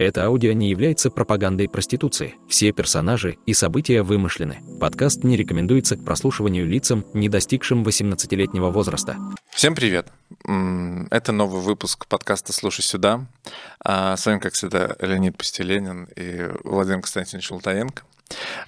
[0.00, 2.36] Это аудио не является пропагандой проституции.
[2.48, 4.60] Все персонажи и события вымышлены.
[4.80, 9.18] Подкаст не рекомендуется к прослушиванию лицам, не достигшим 18-летнего возраста.
[9.50, 10.06] Всем привет!
[11.10, 13.26] Это новый выпуск подкаста «Слушай сюда».
[13.84, 18.02] А, с вами, как всегда, Леонид Пустеленин и Владимир Константинович Лутаенко.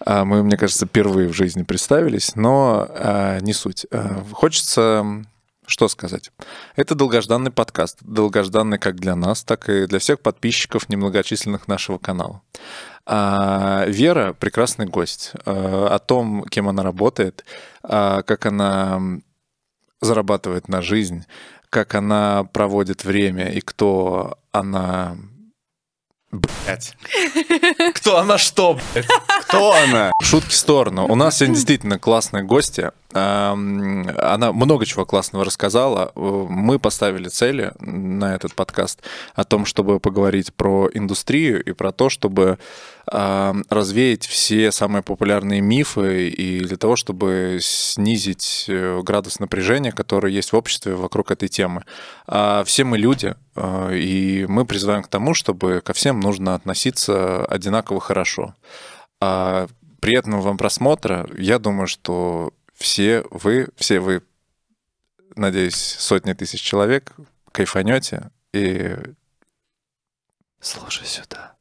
[0.04, 3.86] А, мы, мне кажется, впервые в жизни представились, но а, не суть.
[4.32, 5.24] Хочется
[5.72, 6.30] что сказать?
[6.76, 12.42] Это долгожданный подкаст, долгожданный как для нас, так и для всех подписчиков немногочисленных нашего канала.
[13.06, 15.32] А, Вера— прекрасный гость.
[15.46, 17.44] А, о том, кем она работает,
[17.82, 19.00] а, как она
[20.00, 21.24] зарабатывает на жизнь,
[21.70, 25.16] как она проводит время и кто она
[26.32, 26.96] Блять.
[27.94, 29.06] Кто она что, блядь?
[29.42, 30.12] Кто она?
[30.22, 31.06] Шутки в сторону.
[31.06, 32.90] У нас сегодня действительно классные гости.
[33.12, 36.12] Она много чего классного рассказала.
[36.14, 39.02] Мы поставили цели на этот подкаст
[39.34, 42.58] о том, чтобы поговорить про индустрию и про то, чтобы
[43.06, 50.52] развеять все самые популярные мифы и для того, чтобы снизить э, градус напряжения, который есть
[50.52, 51.84] в обществе вокруг этой темы.
[52.28, 57.44] А все мы люди, э, и мы призываем к тому, чтобы ко всем нужно относиться
[57.46, 58.54] одинаково хорошо.
[59.20, 59.66] А
[60.00, 61.28] приятного вам просмотра.
[61.36, 64.22] Я думаю, что все вы, все вы,
[65.36, 67.12] надеюсь, сотни тысяч человек
[67.52, 68.96] кайфанете и
[70.60, 71.54] слушай сюда.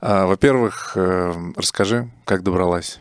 [0.00, 2.98] А, во-первых, э, расскажи, как добралась?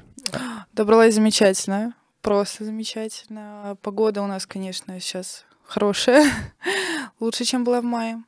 [0.73, 3.77] Добралась замечательно, просто замечательно.
[3.81, 6.29] Погода у нас, конечно, сейчас хорошая,
[7.19, 8.23] лучше, чем была в мае.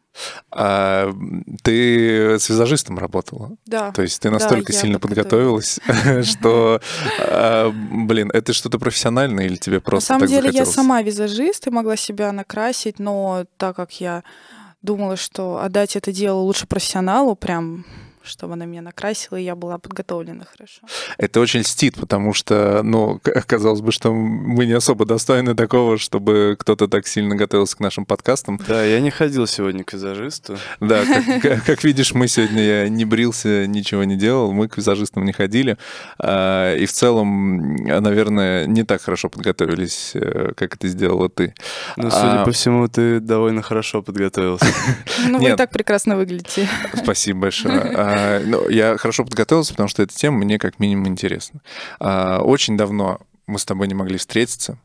[0.51, 1.11] А,
[1.63, 3.57] ты с визажистом работала?
[3.65, 3.91] Да.
[3.91, 5.79] То есть ты настолько да, сильно подготовилась,
[6.23, 6.79] что,
[7.19, 11.71] а, блин, это что-то профессиональное или тебе просто На самом деле я сама визажист и
[11.71, 14.23] могла себя накрасить, но так как я
[14.83, 17.85] думала, что отдать это дело лучше профессионалу, прям
[18.23, 20.81] чтобы она меня накрасила, и я была подготовлена хорошо.
[21.17, 26.55] Это очень льстит, потому что, ну, казалось бы, что мы не особо достойны такого, чтобы
[26.59, 28.59] кто-то так сильно готовился к нашим подкастам.
[28.67, 30.57] Да, я не ходил сегодня к визажисту.
[30.79, 31.03] Да,
[31.41, 35.33] как, как видишь, мы сегодня я не брился, ничего не делал, мы к визажистам не
[35.33, 35.77] ходили.
[36.19, 41.53] А, и в целом, наверное, не так хорошо подготовились, э, как это сделала ты.
[41.97, 42.45] Ну, судя а...
[42.45, 44.65] по всему, ты довольно хорошо подготовился.
[45.27, 46.67] Ну, вы и так прекрасно выглядите.
[46.95, 47.79] Спасибо большое.
[48.13, 51.61] А, ну, я хорошо подготовился, потому что эта тема мне как минимум интересна.
[51.99, 54.77] А, очень давно мы с тобой не могли встретиться.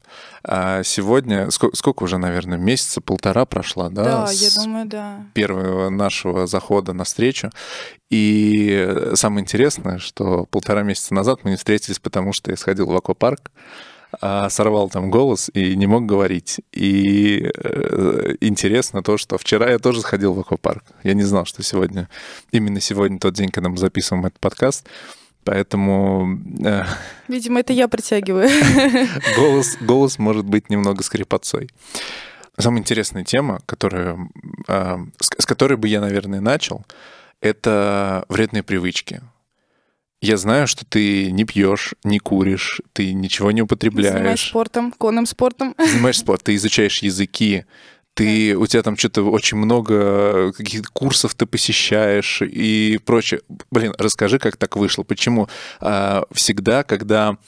[0.42, 4.26] А сегодня, сколько, сколько уже, наверное, месяца, полтора прошла, да?
[4.26, 5.26] Да, я думаю, да.
[5.34, 7.50] Первого нашего захода на встречу.
[8.10, 12.96] И самое интересное, что полтора месяца назад мы не встретились, потому что я сходил в
[12.96, 13.50] аквапарк,
[14.20, 16.60] сорвал там голос и не мог говорить.
[16.72, 20.84] И э, интересно то, что вчера я тоже сходил в аквапарк.
[21.02, 22.08] Я не знал, что сегодня,
[22.50, 24.86] именно сегодня тот день, когда мы записываем этот подкаст.
[25.44, 26.38] Поэтому...
[26.64, 26.84] Э,
[27.28, 28.48] Видимо, это я притягиваю.
[29.36, 31.70] голос, голос может быть немного скрипотцой.
[32.58, 34.18] Самая интересная тема, которая,
[34.66, 36.84] э, с которой бы я, наверное, начал,
[37.40, 39.22] это вредные привычки.
[40.20, 44.14] Я знаю, что ты не пьешь, не куришь, ты ничего не употребляешь.
[44.14, 45.74] Занимаешься спортом, конным спортом.
[45.78, 47.64] Занимаешься спортом, ты изучаешь языки,
[48.14, 53.42] ты, у тебя там что-то очень много каких-то курсов ты посещаешь и прочее.
[53.70, 55.04] Блин, расскажи, как так вышло.
[55.04, 55.48] Почему
[55.78, 57.38] а, всегда, когда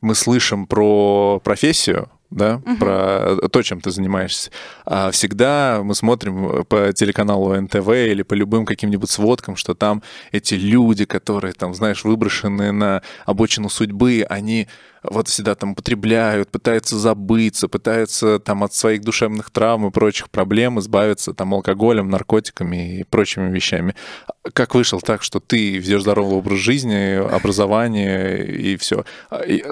[0.00, 2.76] мы слышим про профессию, да, угу.
[2.76, 4.50] про то, чем ты занимаешься.
[4.84, 10.02] А всегда мы смотрим по телеканалу НТВ или по любым каким-нибудь сводкам, что там
[10.32, 14.68] эти люди, которые там, знаешь, выброшены на обочину судьбы, они
[15.02, 20.78] вот всегда там употребляют, пытаются забыться, пытаются там от своих душевных травм и прочих проблем
[20.78, 23.94] избавиться там алкоголем, наркотиками и прочими вещами.
[24.52, 29.04] Как вышел так, что ты ведешь здоровый образ жизни, образование и все?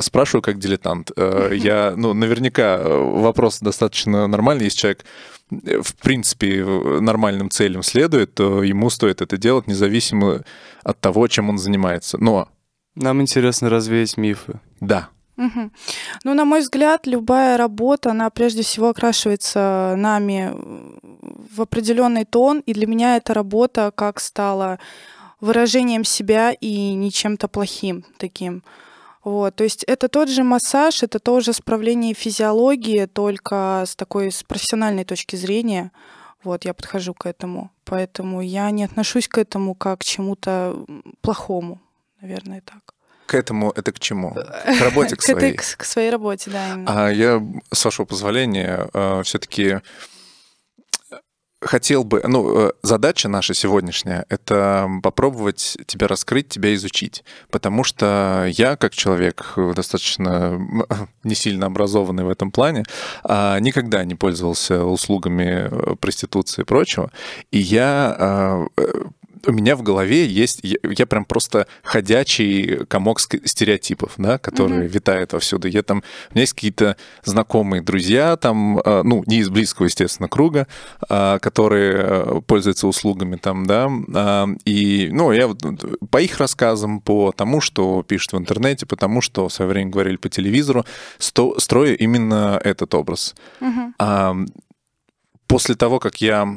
[0.00, 1.10] Спрашиваю как дилетант.
[1.16, 5.04] Э, я, ну, наверняка вопрос достаточно нормальный, если человек
[5.50, 10.44] в принципе, нормальным целям следует, то ему стоит это делать независимо
[10.82, 12.18] от того, чем он занимается.
[12.18, 12.48] Но...
[12.94, 14.60] Нам интересно развеять мифы.
[14.80, 15.08] Да,
[15.38, 15.70] Угу.
[16.24, 20.52] Ну, на мой взгляд, любая работа, она прежде всего окрашивается нами
[21.54, 24.80] в определенный тон, и для меня эта работа как стала
[25.40, 28.64] выражением себя и не чем-то плохим таким.
[29.22, 34.42] Вот, то есть это тот же массаж, это тоже справление физиологии, только с такой с
[34.42, 35.92] профессиональной точки зрения.
[36.42, 37.70] Вот, я подхожу к этому.
[37.84, 40.84] Поэтому я не отношусь к этому как к чему-то
[41.20, 41.80] плохому,
[42.20, 42.94] наверное, так.
[43.28, 44.34] К этому это к чему?
[44.34, 45.52] К работе к своей.
[45.54, 47.06] к, к своей работе, да, именно.
[47.06, 48.88] А я, с вашего позволения,
[49.22, 49.80] все-таки
[51.60, 57.24] хотел бы, ну, э, задача наша сегодняшняя— это попробовать тебя раскрыть, тебя изучить.
[57.50, 60.58] Потому что я, как человек э, достаточно
[61.24, 62.84] не сильно образованный в этом плане,
[63.24, 67.10] а, никогда не пользовался услугами э, проституции и прочего.
[67.50, 68.84] И я э,
[69.46, 74.86] у меня в голове есть, я, я прям просто ходячий комок стереотипов, да, который Мгм.
[74.86, 75.68] витает повсюду.
[75.68, 80.28] Я там, у меня есть какие-то знакомые друзья, там, э, ну, не из близкого, естественно,
[80.28, 80.66] круга,
[81.08, 85.62] э, которые э, пользуются услугами там, да, а, и, ну, я вот
[86.10, 89.90] по их рассказам, по тому, что пишут в интернете, по тому, что в свое время
[89.90, 90.84] говорили по телевизору,
[91.18, 93.34] строю именно этот образ.
[93.98, 94.34] А,
[95.46, 96.48] после того, как я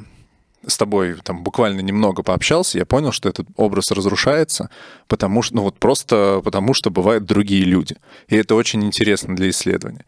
[0.65, 4.69] с тобой там буквально немного пообщался, я понял, что этот образ разрушается,
[5.07, 7.97] потому что, ну вот просто потому, что бывают другие люди.
[8.27, 10.05] И это очень интересно для исследования.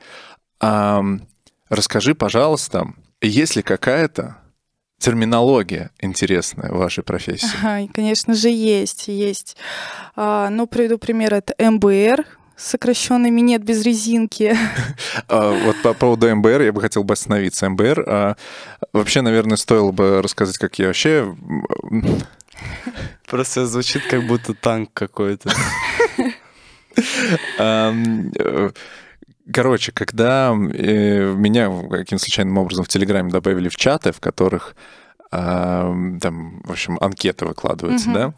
[0.60, 1.04] А,
[1.70, 4.38] расскажи, пожалуйста, есть ли какая-то
[5.00, 7.90] терминология интересная в вашей профессии?
[7.94, 9.58] Конечно же, есть, есть.
[10.16, 11.34] А, ну, приведу пример.
[11.34, 14.56] Это МБР, сокращенный «Минет без резинки».
[15.28, 17.70] А, Вот по поводу МБР я бы хотел бы остановиться.
[17.70, 18.36] МБР, а,
[18.94, 21.36] вообще, наверное, стоило бы рассказать, как я вообще
[23.28, 25.52] Просто звучит как будто танк какой-то.
[27.58, 28.70] Э,
[29.52, 34.76] Короче, когда э, меня каким-то случайным образом в Телеграме добавили в чаты, в которых
[35.34, 38.14] там, в общем, анкеты выкладываются, Мгм.
[38.18, 38.34] да,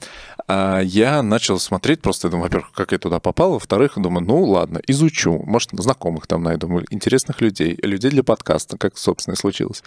[0.47, 4.79] а, я начал смотреть, просто думаю, во-первых, как я туда попал, во-вторых, думаю, ну ладно,
[4.87, 9.83] изучу, может, знакомых там найду, интересных людей, людей для подкаста, как, собственно, и случилось.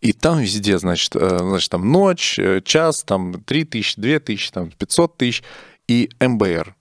[0.00, 4.52] И там везде, значит, э, значит, там ночь, э, час, там 3 тысячи, 2 тысячи,
[4.52, 5.42] там 500 тысяч
[5.88, 6.76] и МБР.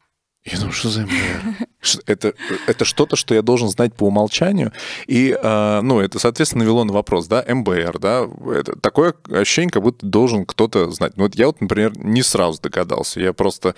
[0.49, 1.67] Я думаю, что за МБР?
[1.81, 2.33] Ш- Это,
[2.67, 4.71] это что-то, что я должен знать по умолчанию.
[5.05, 9.83] И, э, ну, это, соответственно, навело на вопрос, да, МБР, да, это такое ощущение, как
[9.83, 11.13] будто должен кто-то знать.
[11.17, 13.75] Ну, вот я вот, например, не сразу догадался, я просто,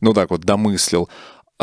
[0.00, 1.08] ну, так вот, домыслил.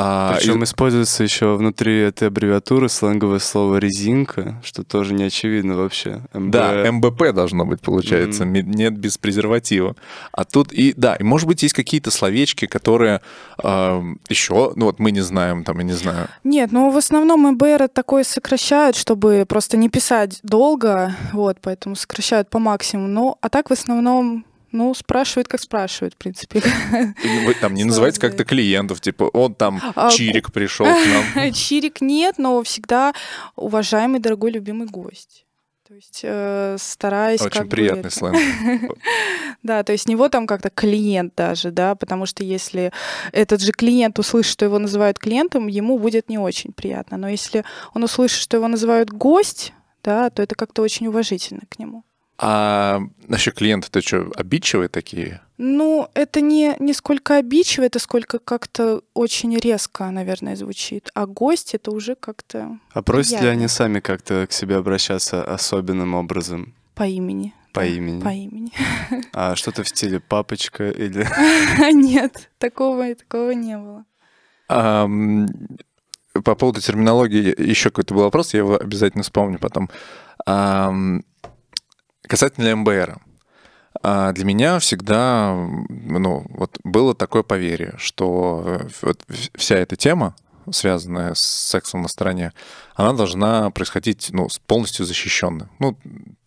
[0.02, 5.76] А, Причем и- используется еще внутри этой аббревиатуры сленговое слово резинка, что тоже не очевидно
[5.76, 6.22] вообще.
[6.34, 7.06] Да, МБ.
[7.06, 9.96] МБП должно быть, получается, ме- нет без презерватива.
[10.32, 13.22] А тут и, да, и может быть есть какие-то словечки, которые
[14.30, 16.28] еще, ну вот мы не знаем, там, я не знаю.
[16.44, 22.50] Нет, ну в основном МБР такое сокращают, чтобы просто не писать долго, вот, поэтому сокращают
[22.50, 23.08] по максимуму.
[23.08, 26.62] Ну, а так в основном, ну, спрашивают, как спрашивают, в принципе.
[27.46, 31.54] Вы там не называете как-то клиентов, типа, он там А, Чирик пришел к нам.
[31.54, 33.14] Чирик нет, но всегда
[33.56, 35.46] уважаемый, дорогой, любимый гость.
[35.90, 38.38] То есть э, стараюсь Очень как приятный сленг.
[39.64, 42.94] Да, то есть не вот там как-то клиент даже, да, потому что если
[43.34, 47.18] этот же клиент услышит, что его называют клиентом, ему будет не очень приятно.
[47.18, 49.74] Но если он услышит, что его называют гость,
[50.04, 52.04] да, то это как-то очень уважительно к нему.
[52.42, 55.42] А насчет клиента-то что, обидчивые такие?
[55.58, 61.10] Ну, это не, не сколько обидчиво, это сколько как-то очень резко, наверное, звучит.
[61.14, 66.16] А гость это уже как-то А просят ли они сами как-то к себе обращаться особенным
[66.16, 66.74] образом?
[66.96, 67.54] по имени.
[67.74, 68.22] По Да, имени.
[68.22, 68.72] По имени.
[69.34, 71.26] А что-то в стиле папочка или...
[71.94, 74.06] Нет, такого, такого не было.
[74.68, 79.90] По поводу терминологии еще какой-то был вопрос, я его обязательно вспомню потом.
[82.30, 83.18] Касательно МБР.
[84.04, 85.56] А, Для меня всегда
[85.90, 90.36] ну, вот было такое поверье, что э, вот вся эта тема,
[90.72, 92.54] связанная с сексом на стороне,
[92.96, 95.68] она должна происходить ну, полностью защищенной.
[95.80, 95.98] Ну,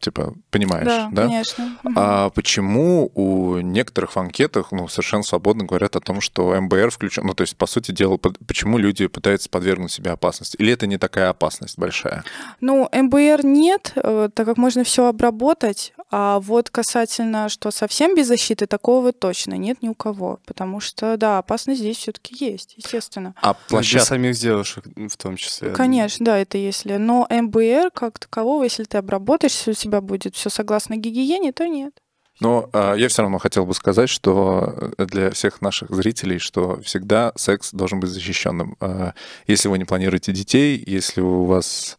[0.00, 1.22] типа, понимаешь, Да, да?
[1.22, 1.78] конечно.
[1.96, 7.26] А почему у некоторых в анкетах ну, совершенно свободно говорят о том, что МБР включен?
[7.26, 10.56] Ну, то есть, по сути дела, почему люди пытаются подвергнуть себя опасности?
[10.56, 12.24] Или это не такая опасность большая?
[12.60, 15.94] Ну, МБР нет, э, так как можно все обработать.
[16.14, 20.40] А вот касательно, что совсем без защиты, такого точно нет ни у кого.
[20.44, 23.34] Потому что, да, опасность здесь все-таки есть, естественно.
[23.40, 24.06] А Ну, Для площадка...
[24.06, 25.70] самих девушек в том числе.
[25.70, 26.96] Конечно, да, это если.
[26.98, 31.66] Но МБР как такового, если ты обработаешь, если у тебя будет все согласно гигиене, то
[31.66, 31.94] нет.
[32.40, 36.80] Но а, я все равно хотел бы сказать, что э, для всех наших зрителей, что
[36.82, 38.76] всегда секс должен быть защищенным.
[38.80, 39.14] А,
[39.46, 41.96] Если вы не планируете детей, если у вас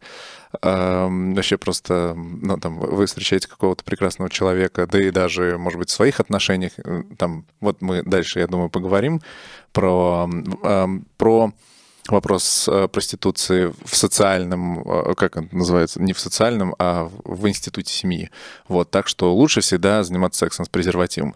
[0.62, 5.92] вообще просто, ну, там, вы встречаете какого-то прекрасного человека, да и даже, может быть, в
[5.92, 9.20] своих отношениях, э, там, вот мы дальше, я думаю, поговорим
[9.72, 10.28] про,
[10.62, 11.52] ам, про
[12.08, 17.92] вопрос э, проституции в социальном, э, как это называется, не в социальном, а в институте
[17.92, 18.30] семьи.
[18.68, 21.34] Вот, так что лучше всегда заниматься сексом с презервативом.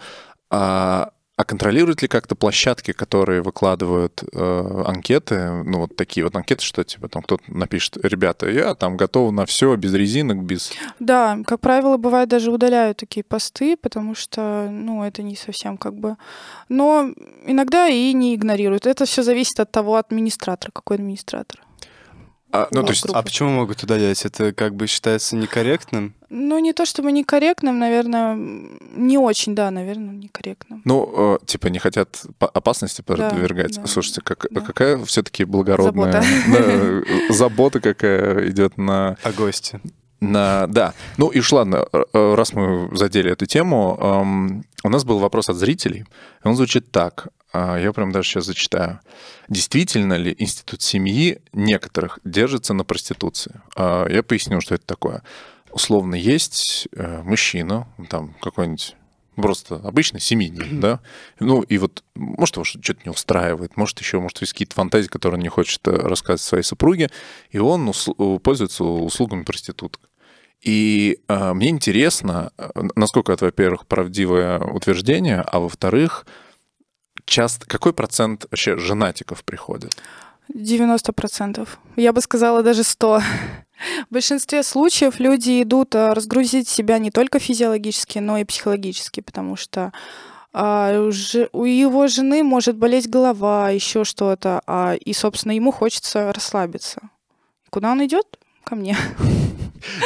[0.50, 6.64] А а контролируют ли как-то площадки, которые выкладывают э, анкеты, ну вот такие вот анкеты,
[6.64, 10.72] что типа там кто-то напишет, ребята, я там готов на все без резинок, без...
[10.98, 15.94] Да, как правило, бывает даже удаляют такие посты, потому что, ну, это не совсем как
[15.94, 16.16] бы...
[16.68, 17.12] Но
[17.46, 18.88] иногда и не игнорируют.
[18.88, 21.60] Это все зависит от того администратора, какой администратор.
[22.50, 23.04] А, ну, то есть...
[23.06, 24.24] а почему могут удалять?
[24.24, 26.14] Это как бы считается некорректным?
[26.30, 30.80] Ну, не то чтобы некорректным, наверное, не очень, да, наверное, некорректным.
[30.84, 33.76] Ну, э, типа не хотят опасности подвергать.
[33.76, 34.60] Да, да, Слушайте, как, да.
[34.62, 37.04] какая все-таки благородная Забота.
[37.28, 39.80] да, забота какая идет на А гости?
[40.20, 40.94] На, да.
[41.16, 45.48] Ну и уж ладно, э, раз мы задели эту тему, эм, у нас был вопрос
[45.48, 46.04] от зрителей.
[46.42, 47.28] Он звучит так.
[47.52, 49.00] А, Я прям даже сейчас зачитаю.
[49.48, 53.60] Действительно ли институт семьи некоторых держится на проституции?
[53.76, 55.22] А, Я поясню, что это такое.
[55.70, 58.96] Условно, есть э, мужчина, там какой-нибудь
[59.36, 61.00] просто обычный семьянин, да,
[61.38, 65.36] ну и вот, может, его что-то не устраивает, может, еще, может, есть какие-то фантазии, которые
[65.36, 67.10] он не хочет э, рассказывать своей супруге,
[67.50, 70.08] и он усл- пользуется услугами проституток.
[70.62, 76.26] И э, мне интересно, э, насколько это, во-первых, правдивое утверждение, а во-вторых,
[77.28, 79.96] часто какой процент вообще женатиков приходит?
[80.52, 81.68] 90%.
[81.96, 83.22] Я бы сказала даже 100%.
[84.10, 89.54] В большинстве случаев люди идут а, разгрузить себя не только физиологически, но и психологически, потому
[89.54, 89.92] что
[90.52, 91.08] а,
[91.52, 97.02] у его жены может болеть голова, еще что-то, а, и, собственно, ему хочется расслабиться.
[97.70, 98.26] Куда он идет?
[98.64, 98.96] Ко мне.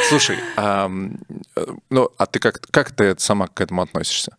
[0.09, 0.87] Слушай, э,
[1.89, 4.37] ну, а ты как, как ты сама к этому относишься?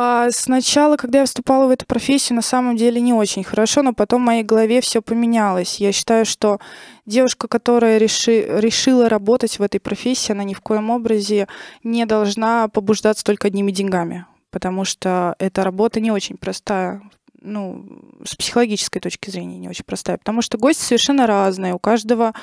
[0.00, 3.92] А сначала, когда я вступала в эту профессию, на самом деле не очень хорошо, но
[3.92, 5.80] потом в моей голове все поменялось.
[5.80, 6.60] Я считаю, что
[7.04, 11.48] девушка, которая реши, решила работать в этой профессии, она ни в коем образе
[11.82, 17.02] не должна побуждаться только одними деньгами, потому что эта работа не очень простая.
[17.40, 17.84] Ну,
[18.24, 22.34] с психологической точки зрения не очень простая, потому что гости совершенно разные, у каждого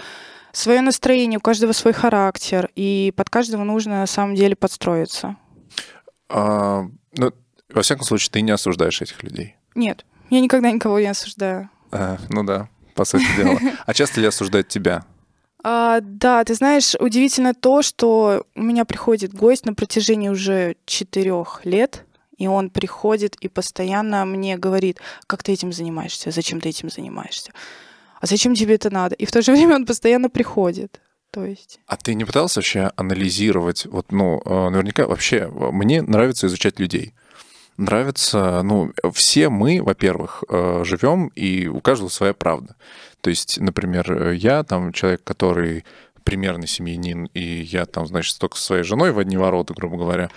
[0.52, 5.38] свое настроение, у каждого свой характер, и под каждого нужно на самом деле подстроиться.
[6.28, 6.84] А,
[7.18, 7.32] ну,
[7.74, 9.56] во всяком случае, ты не осуждаешь этих людей.
[9.76, 11.70] Нет, я никогда никого не осуждаю.
[11.92, 13.60] А, ну да, по сути дела.
[13.86, 15.06] А часто ли осуждают тебя?
[15.64, 21.62] А, да, ты знаешь, удивительно то, что у меня приходит гость на протяжении уже четырех
[21.64, 22.06] лет,
[22.38, 27.52] и он приходит и постоянно мне говорит, как ты этим занимаешься, зачем ты этим занимаешься,
[28.22, 29.16] а зачем тебе это надо?
[29.16, 31.02] И в то же время он постоянно приходит.
[31.32, 31.80] То есть...
[31.88, 33.88] А ты не пытался вообще анализировать?
[33.88, 37.14] Вот, ну, э, наверняка вообще э, мне нравится изучать людей.
[37.78, 42.76] Нравится, ну, все мы, во-первых, э, живем, и у каждого своя правда.
[43.22, 45.84] То есть, например, я там человек, который
[46.24, 50.30] примерный семьянин, и я там, значит, только со своей женой в одни ворота, грубо говоря,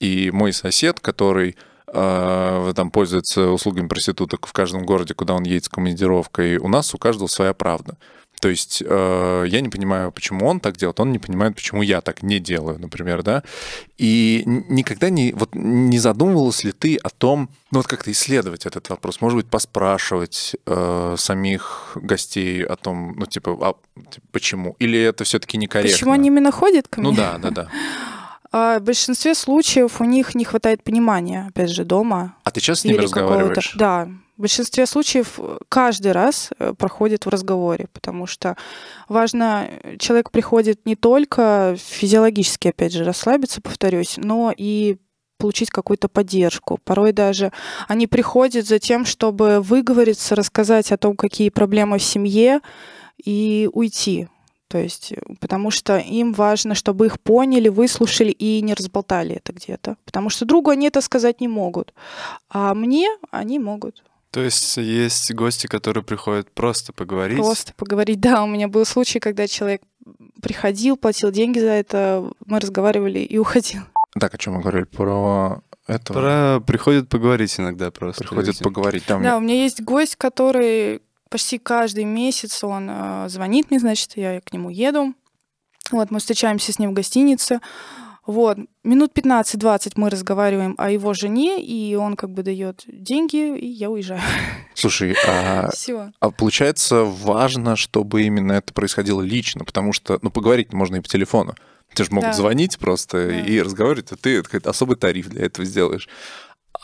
[0.00, 1.56] и мой сосед, который
[1.92, 6.94] э, там пользуется услугами проституток в каждом городе, куда он едет с командировкой, у нас
[6.94, 7.96] у каждого своя правда.
[8.42, 12.00] То есть э, я не понимаю, почему он так делает, он не понимает, почему я
[12.00, 13.44] так не делаю, например, да.
[13.98, 18.88] И никогда не, вот, не задумывалась ли ты о том, ну вот как-то исследовать этот
[18.88, 23.74] вопрос, может быть, поспрашивать э, самих гостей о том, ну типа, а,
[24.10, 24.74] типа, почему?
[24.80, 25.94] Или это все-таки некорректно?
[25.94, 27.10] Почему они именно ходят ко мне?
[27.10, 27.68] Ну да, да, да.
[28.54, 32.34] А в большинстве случаев у них не хватает понимания, опять же, дома.
[32.42, 33.72] А ты часто с ними разговариваешь?
[33.76, 34.08] Да.
[34.36, 38.56] В большинстве случаев э, каждый раз э, проходит в разговоре, потому что
[39.08, 44.96] важно, э, человек приходит не только физиологически, опять же, расслабиться, повторюсь, но и
[45.36, 46.78] получить какую-то поддержку.
[46.84, 47.52] Порой даже
[47.88, 52.60] они приходят за тем, чтобы выговориться, рассказать о том, какие проблемы в семье,
[53.22, 54.28] и уйти.
[54.68, 59.96] То есть, потому что им важно, чтобы их поняли, выслушали и не разболтали это где-то.
[60.06, 61.92] Потому что другу они это сказать не могут.
[62.48, 64.02] А мне они могут.
[64.32, 67.36] То есть есть гости, которые приходят просто поговорить.
[67.36, 68.18] Просто поговорить.
[68.18, 69.82] Да, у меня был случай, когда человек
[70.42, 73.82] приходил, платил деньги за это, мы разговаривали и уходил.
[74.18, 74.84] Так, о чем мы говорили?
[74.84, 76.18] Про этого?
[76.18, 78.24] Про приходят поговорить иногда просто.
[78.24, 78.64] Приходят люди.
[78.64, 79.04] поговорить.
[79.04, 84.12] Там Да, у меня есть гость, который почти каждый месяц он э, звонит мне, значит,
[84.16, 85.14] я к нему еду.
[85.90, 87.60] Вот, мы встречаемся с ним в гостинице.
[88.24, 93.66] Вот, минут 15-20 мы разговариваем о его жене, и он как бы дает деньги, и
[93.66, 94.20] я уезжаю.
[94.74, 96.12] Слушай, а Все.
[96.20, 101.08] А получается, важно, чтобы именно это происходило лично, потому что, ну, поговорить можно и по
[101.08, 101.54] телефону.
[101.94, 102.36] Те же могут Да.
[102.36, 103.40] звонить просто Да.
[103.40, 106.08] и разговаривать, а ты какой-то особый тариф для этого сделаешь.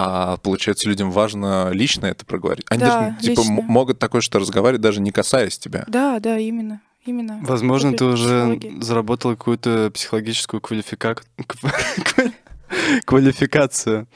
[0.01, 2.67] а получается, людям важно лично это проговорить.
[2.69, 3.63] Они Да, даже, типа, лично.
[3.63, 5.85] могут такое что разговаривать, даже не касаясь тебя.
[5.89, 6.83] Да, да, именно.
[7.09, 7.39] Именно.
[7.41, 12.33] Возможно, ты уже заработал какую-то психологическую квалифика- ква-
[13.07, 14.07] квалификацию.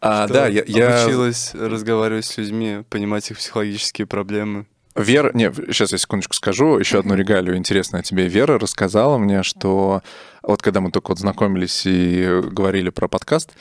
[0.00, 4.66] А, что да, я, я Научилась разговаривать с людьми, понимать их психологические проблемы.
[4.96, 8.26] Вера, не, сейчас я секундочку скажу, еще одну регалию интересную о тебе.
[8.26, 10.02] Вера рассказала мне, что
[10.42, 13.52] вот когда мы только вот знакомились и говорили про подкаст,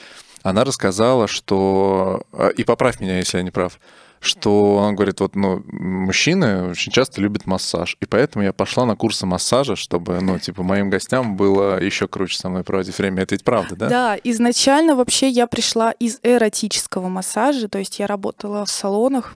[0.42, 3.80] она рассказала, что, а, и поправь меня, если я не прав,
[4.20, 8.96] что он говорит, вот, ну, мужчины очень часто любят массаж, и поэтому я пошла на
[8.96, 13.24] курсы массажа, чтобы, ну, типа, моим гостям было еще круче со мной проводить время.
[13.24, 13.90] Это ведь правда, да?
[13.90, 19.36] Да, изначально вообще я пришла из эротического массажа, то есть я работала в салонах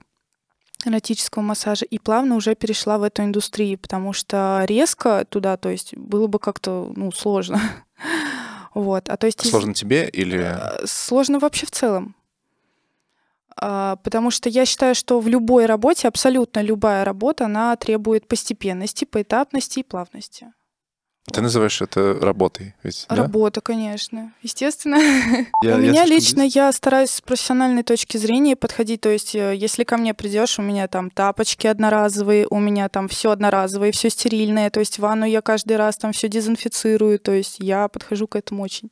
[0.86, 5.96] эротического массажа и плавно уже перешла в эту индустрию, потому что резко туда, то есть
[5.96, 7.60] было бы как-то, ну, сложно.
[8.74, 10.40] Вот, а то есть Сложно тебе или...
[10.40, 12.16] э, сложно вообще в целом.
[13.66, 19.06] А, Потому что я считаю, что в любой работе, абсолютно любая работа, она требует постепенности,
[19.06, 20.52] поэтапности и плавности.
[21.32, 23.16] Ты называешь это работой, ведь, да?
[23.16, 24.96] Работа, конечно, естественно.
[25.62, 26.58] Я- у меня лично близко.
[26.58, 29.00] я стараюсь с профессиональной точки зрения подходить.
[29.00, 33.08] То есть, э, если ко мне придешь, у меня там тапочки одноразовые, у меня там
[33.08, 34.68] все одноразовое, все стерильное.
[34.68, 37.18] То есть ванну я каждый раз там все дезинфицирую.
[37.18, 38.90] То есть я подхожу к этому очень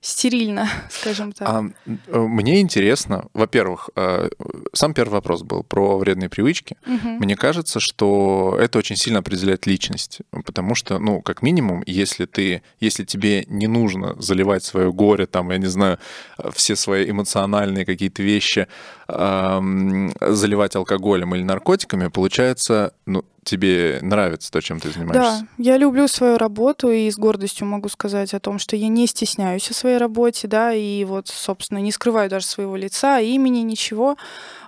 [0.00, 1.48] стерильно, скажем так.
[1.48, 4.28] А, э, мне интересно, во-первых, э,
[4.72, 6.76] сам первый вопрос был про вредные привычки.
[6.86, 7.18] Мгм.
[7.18, 12.62] Мне кажется, что это очень сильно определяет личность, потому что, ну, как минимум, если ты,
[12.80, 15.98] если тебе не нужно заливать свое горе, там, я не знаю,
[16.38, 18.66] э, все свои эмоциональные какие-то вещи
[19.08, 25.40] заливать алкоголем или наркотиками, получается, ну, тебе нравится то, чем ты занимаешься.
[25.40, 29.06] Да, я люблю свою работу и с гордостью могу сказать о том, что я не
[29.06, 34.16] стесняюсь о своей работе, да, и вот, собственно, не скрываю даже своего лица, имени, ничего.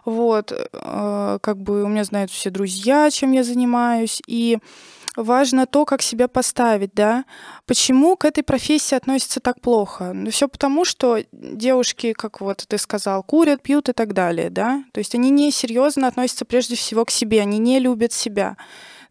[0.05, 4.59] Вот, э, как бы у меня знают все друзья, чем я занимаюсь, и
[5.23, 7.25] важно то, как себя поставить, да.
[7.67, 10.13] Почему к этой профессии относятся так плохо?
[10.15, 14.85] Ну, все потому, что девушки, как вот ты сказал, курят, пьют и так далее, да.
[14.93, 18.57] То есть они несерьезно относятся прежде всего к себе, они не любят себя.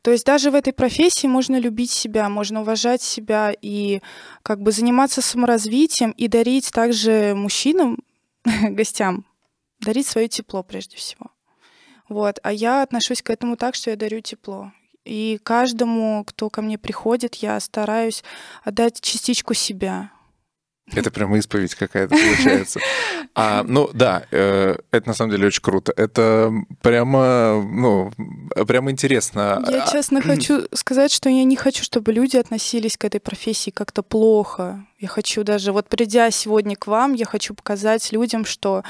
[0.01, 4.01] То есть даже в этой профессии можно любить себя, можно уважать себя и
[4.41, 7.99] как бы заниматься саморазвитием и дарить также мужчинам,
[8.45, 9.25] гостям,
[9.81, 11.31] дарить свое тепло прежде всего.
[12.07, 12.39] Вот.
[12.43, 14.71] А я отношусь к этому так, что я дарю тепло.
[15.07, 18.23] И каждому, кто ко мне приходит, я стараюсь
[18.63, 20.11] отдать частичку себя.
[20.93, 22.79] Это прямо исповедь какая-то получается.
[23.39, 25.93] А, ну да, э, это на самом деле очень круто.
[25.95, 28.11] Это прямо, ну,
[28.65, 29.63] прямо интересно.
[29.69, 33.69] Я А, честно хочу сказать, что я не хочу, чтобы люди относились к этой профессии
[33.69, 34.87] как-то плохо.
[34.97, 38.83] Я хочу даже, вот придя сегодня к вам, я хочу показать людям, что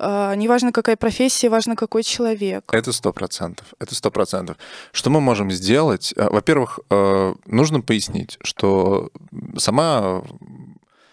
[0.00, 2.64] неважно какая профессия, важно какой человек.
[2.72, 3.66] Это сто процентов.
[3.78, 4.56] Это сто процентов.
[4.92, 6.12] Что мы можем сделать?
[6.16, 9.10] Э, Во-первых, э, нужно пояснить, что
[9.56, 10.22] сама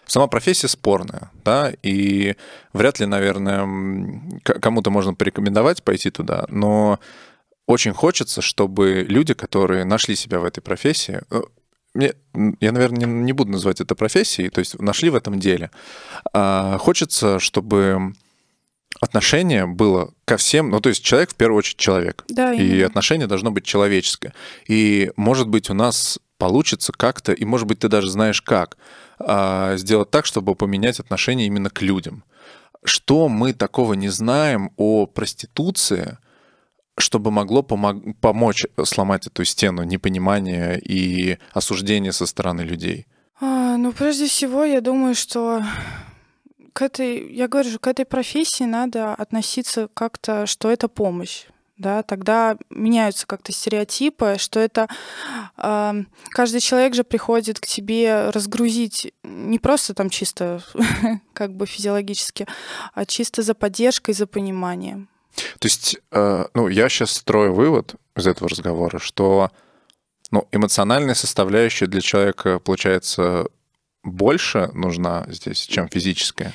[0.08, 2.36] сама профессия спорная, да, и
[2.74, 7.00] вряд ли, наверное, кому-то можно порекомендовать пойти туда, но
[7.66, 11.42] очень хочется, чтобы люди, которые нашли себя в этой профессии, э,
[11.96, 12.14] мне,
[12.60, 15.72] я, наверное, не буду называть это профессией, то есть нашли в этом деле.
[16.34, 18.14] А, хочется, чтобы
[19.02, 22.88] отношение было ко всем, ну то есть человек в первую очередь человек, Да, и именно.
[22.88, 24.34] отношение должно быть человеческое.
[24.68, 28.78] И может быть у нас получится как-то, и может быть ты даже знаешь как,
[29.20, 32.24] а, сделать так, чтобы поменять отношение именно к людям.
[32.84, 36.18] Что мы такого не знаем о проституции,
[36.98, 43.08] чтобы могло помог- помочь сломать эту стену непонимания и осуждения со стороны людей?
[43.42, 45.64] А, ну, прежде всего, я думаю, что
[46.76, 51.46] к этой, я говорю же, к этой профессии надо относиться как-то, что это помощь.
[51.78, 54.90] Да, тогда меняются как-то стереотипы, что это
[55.56, 55.96] а,
[56.32, 60.62] каждый человек же приходит к тебе разгрузить не просто там чисто
[61.34, 62.46] как бы физиологически,
[62.94, 65.08] а чисто за поддержкой, за пониманием.
[65.60, 69.50] То есть, э, ну, я сейчас строю вывод из этого разговора, что
[70.32, 73.48] ну, эмоциональная составляющая для человека, получается,
[74.06, 76.54] больше нужна здесь, чем физическая.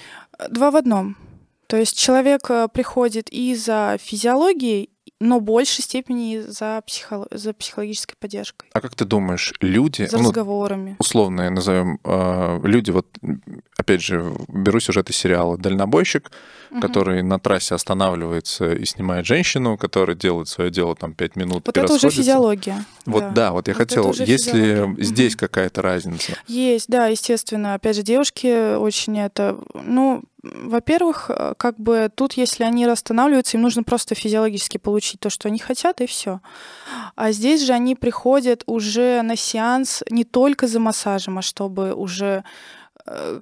[0.48, 1.16] Два в одном.
[1.66, 7.52] То есть человек э, приходит и за физиологией, но в большей степени за, психо- за
[7.52, 10.96] психологической поддержкой, А как ты думаешь, люди, за ну, разговорами.
[10.98, 13.06] условно назовем, э, люди, вот,
[13.76, 16.32] опять же, беру сюжет из сериала «Дальнобойщик»,
[16.70, 16.80] Мгм.
[16.82, 21.62] который на трассе останавливается и снимает женщину, которая делает свое дело там 5 минут.
[21.66, 22.84] Вот это уже физиология.
[23.06, 25.04] Вот да, вот я Вот хотел, уже есть ли физиология.
[25.04, 25.38] здесь Мгм.
[25.40, 26.32] какая-то разница?
[26.46, 27.74] Есть, да, естественно.
[27.74, 29.58] Опять же, девушки очень это...
[29.74, 35.28] Ну, во-первых, э, как бы тут, если они останавливаются, им нужно просто физиологически получить то,
[35.28, 36.40] что они хотят, и все.
[37.16, 42.44] А здесь же они приходят уже на сеанс не только за массажем, а чтобы уже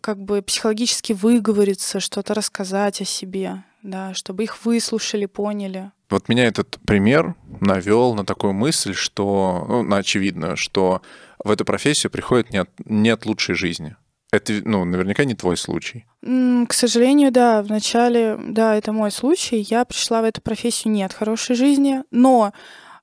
[0.01, 5.91] как бы психологически выговориться, что-то рассказать о себе, да, чтобы их выслушали, поняли.
[6.11, 11.03] Вот меня этот пример навел на такую мысль, что, ну, на очевидную, что
[11.43, 13.97] в эту профессию приходит не от, не от лучшей жизни.
[14.31, 16.07] Это, ну, наверняка не твой случай.
[16.23, 19.67] К сожалению, да, в начале, да, это мой случай.
[19.69, 22.53] Я пришла в эту профессию не от хорошей жизни, но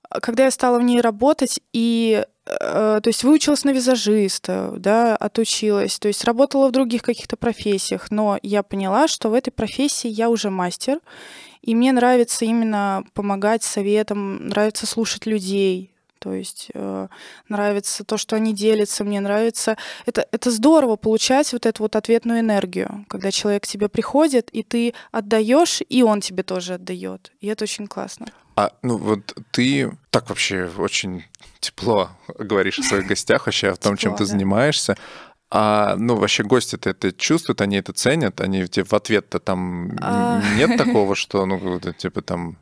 [0.10, 5.16] э, когда я стала в ней работать и э, то есть выучилась на визажиста, да,
[5.16, 10.10] отучилась, то есть работала в других каких-то профессиях, но я поняла, что в этой профессии
[10.10, 11.00] я уже мастер,
[11.64, 17.08] и мне нравится именно помогать советам, нравится слушать людей, то есть э,
[17.50, 19.78] нравится то, что они делятся, мне нравится.
[20.08, 24.64] Это, это здорово получать вот эту вот ответную энергию, когда человек к тебе приходит, и
[24.64, 27.32] ты отдаешь, и он тебе тоже отдает.
[27.42, 28.26] И это очень классно.
[28.56, 31.26] А, ну вот ты так вообще очень
[31.60, 34.32] тепло говоришь о своих гостях, вообще о том, чем Тепло, ты да.
[34.32, 34.98] занимаешься.
[35.52, 40.42] А, ну, вообще гости-то это чувствуют, они это ценят, они тебе в ответ-то там А.
[40.56, 42.58] нет такого, что, ну, типа там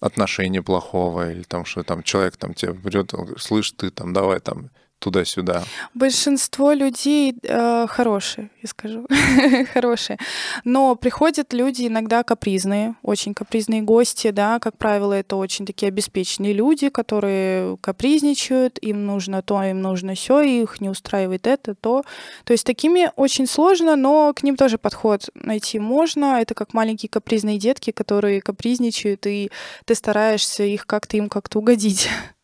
[0.00, 4.70] отношение плохого, или там, что там человек там тебе придет, слышь, ты там, давай там
[5.06, 5.62] туда-сюда.
[5.94, 9.06] Большинство людей э, хорошие, я скажу,
[9.72, 10.18] хорошие.
[10.64, 16.52] Но приходят люди иногда капризные, очень капризные гости, да, как правило, это очень такие обеспеченные
[16.52, 22.02] люди, которые капризничают, им нужно то, им нужно все, их не устраивает это, то.
[22.44, 26.40] То есть такими очень сложно, но к ним тоже подход найти можно.
[26.40, 29.52] Это как маленькие капризные детки, которые капризничают, и
[29.84, 32.08] ты стараешься их как-то им как-то угодить.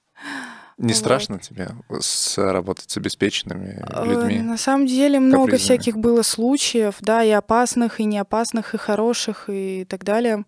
[0.78, 0.96] Не Вот.
[0.96, 4.40] страшно тебе с, работать с обеспеченными Э, людьми?
[4.40, 5.58] На самом деле много капризными.
[5.78, 10.44] всяких было случаев, да, и опасных, и неопасных, и хороших, и так далее.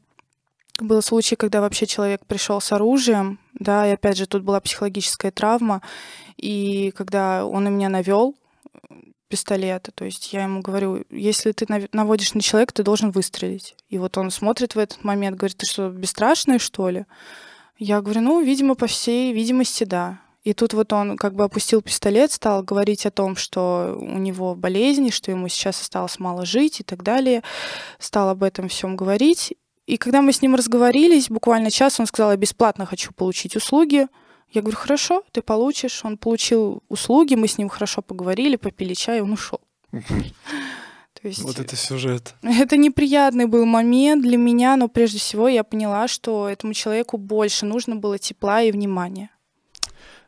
[0.80, 5.30] Был случай, когда вообще человек пришел с оружием, да, и опять же тут была психологическая
[5.30, 5.82] травма,
[6.36, 8.34] и когда он на меня навел
[9.28, 13.74] пистолет, то есть я ему говорю, если ты нав- наводишь на человека, ты должен выстрелить.
[13.88, 17.04] И вот он смотрит в этот момент, говорит, ты что, бесстрашный, что ли?
[17.78, 20.20] Я говорю, ну, видимо, по всей видимости, да.
[20.44, 24.54] И тут вот он как бы опустил пистолет, стал говорить о том, что у него
[24.54, 27.42] болезнь, что ему сейчас осталось мало жить и так далее.
[27.98, 29.54] Стал об этом всем говорить.
[29.86, 34.06] И когда мы с ним разговорились, буквально час, он сказал, я бесплатно хочу получить услуги.
[34.50, 36.04] Я говорю, хорошо, ты получишь.
[36.04, 39.60] Он получил услуги, мы с ним хорошо поговорили, попили чай, он ушел.
[41.24, 42.34] То есть Вот это сюжет.
[42.42, 47.64] это неприятный был момент для меня, но прежде всего я поняла, что этому человеку больше
[47.64, 49.30] нужно было тепла и внимания.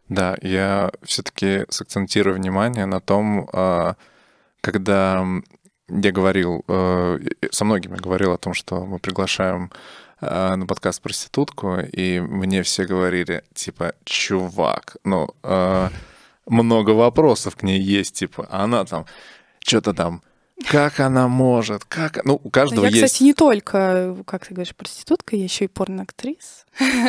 [0.09, 3.97] Да, я все-таки сакцентирую внимание на том, а,
[4.63, 5.23] когда
[5.91, 7.19] я говорил, э,
[7.51, 9.71] со многими говорил о том, что мы приглашаем
[10.23, 15.91] э, на подкаст проститутку, и мне все говорили, типа, чувак, ну, э,
[16.47, 19.05] много вопросов к ней есть, типа, а она там,
[19.59, 20.23] что-то там,
[20.65, 22.25] как она может, как...
[22.25, 23.05] Ну, у каждого я, есть...
[23.05, 26.65] кстати, не только, как ты говоришь, проститутка, я еще и порноактриса.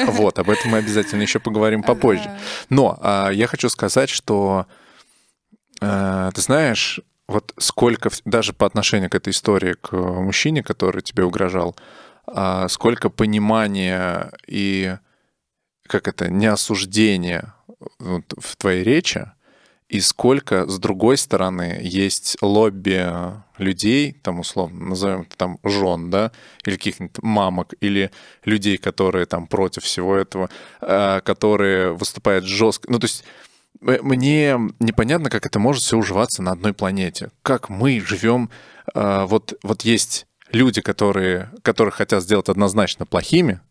[0.07, 2.29] Вот, об этом мы обязательно еще поговорим попозже.
[2.69, 4.65] Но а, я хочу сказать, что
[5.81, 11.23] э, ты знаешь, вот сколько, даже по отношению к этой истории, к мужчине, который тебе
[11.23, 11.75] угрожал,
[12.25, 14.97] а, сколько понимания и
[15.87, 17.53] как это, неосуждения
[17.99, 19.31] вот, в твоей речи,
[19.89, 23.09] и сколько, с другой стороны, есть лобби
[23.57, 26.31] людей, там, условно, назовем это там жен, да,
[26.65, 28.11] или каких-нибудь мамок, или
[28.43, 30.49] людей, которые там против всего этого,
[30.81, 32.91] э, которые выступают жестко.
[32.91, 33.23] Ну, то есть
[33.79, 37.31] мне непонятно, как это может все уживаться на одной планете.
[37.41, 38.49] Как мы живем,
[38.93, 43.61] э, вот, вот есть люди, которые, которые хотят сделать однозначно плохими,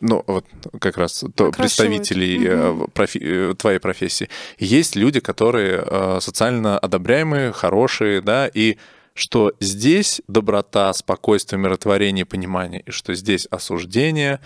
[0.00, 0.44] ну, вот
[0.80, 2.86] как раз то, представителей э, Мгм.
[2.92, 4.28] профи- э, твоей профессии.
[4.58, 8.76] Есть люди, которые э, социально одобряемые, хорошие, да, и
[9.14, 14.40] что здесь доброта, спокойствие, миротворение, понимание, и что здесь осуждение,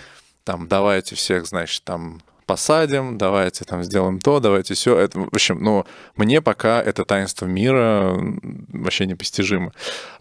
[0.44, 4.96] там, давайте всех, значит, там, посадим, давайте там сделаем то, давайте все.
[4.96, 5.84] Это, в общем, ну,
[6.16, 8.18] мне пока это таинство мира
[8.72, 9.72] вообще непостижимо.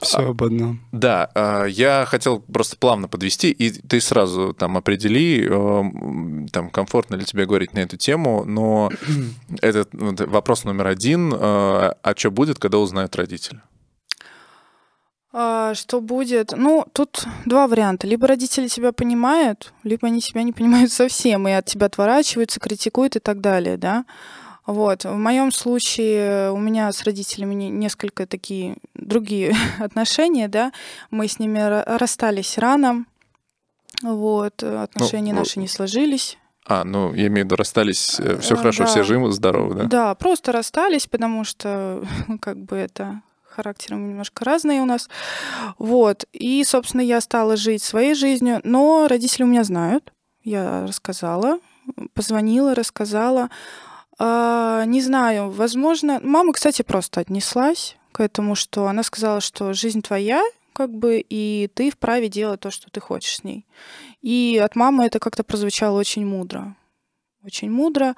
[0.01, 0.81] Все об одном.
[0.91, 7.15] Да, а, я хотел просто плавно подвести, и ты сразу там определи, эм, там, комфортно
[7.15, 8.91] ли тебе говорить на эту тему, но
[9.61, 13.61] этот вопрос номер один, э, а что будет, когда узнают родители?
[15.39, 16.53] А, что будет?
[16.53, 18.07] Ну, тут два варианта.
[18.07, 23.17] Либо родители тебя понимают, либо они тебя не понимают совсем и от тебя отворачиваются, критикуют
[23.17, 24.05] и так далее, да.
[24.65, 25.05] Вот.
[25.05, 30.71] В моем случае у меня с родителями несколько такие другие отношения, да.
[31.11, 31.59] Мы с ними
[31.97, 33.05] расстались рано,
[34.01, 34.63] вот.
[34.63, 36.39] Отношения ну, наши не сложились.
[36.65, 38.89] А, ну, я имею в виду, расстались, э, все хорошо, да.
[38.89, 39.83] все живы, здоровы, да?
[39.83, 42.03] Да, просто расстались, потому что,
[42.41, 43.21] как бы это
[43.57, 45.09] характером немножко разные у нас.
[45.77, 46.25] Вот.
[46.31, 50.13] И, собственно, я стала жить своей жизнью, но родители у меня знают.
[50.43, 51.59] Я рассказала,
[52.13, 53.49] позвонила, рассказала.
[54.19, 56.19] А, не знаю, возможно...
[56.23, 60.43] Мама, кстати, просто отнеслась к этому, что она сказала, что жизнь твоя,
[60.73, 63.65] как бы, и ты вправе делать то, что ты хочешь с ней.
[64.21, 66.75] И от мамы это как-то прозвучало очень мудро.
[67.47, 68.15] Очень мудро.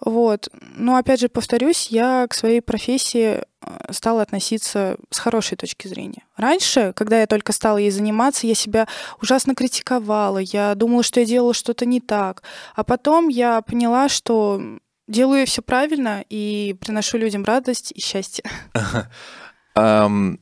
[0.00, 0.48] Вот.
[0.74, 6.24] Но опять же, повторюсь, я к своей профессии э, стала относиться с хорошей точки зрения.
[6.38, 8.88] Раньше, когда я только стала ей заниматься, я себя
[9.20, 12.42] ужасно критиковала, я думала, что я делала что-то не так.
[12.74, 14.62] А потом я поняла, что
[15.06, 18.44] делаю все правильно и приношу людям радость и счастье.
[19.76, 20.38] Но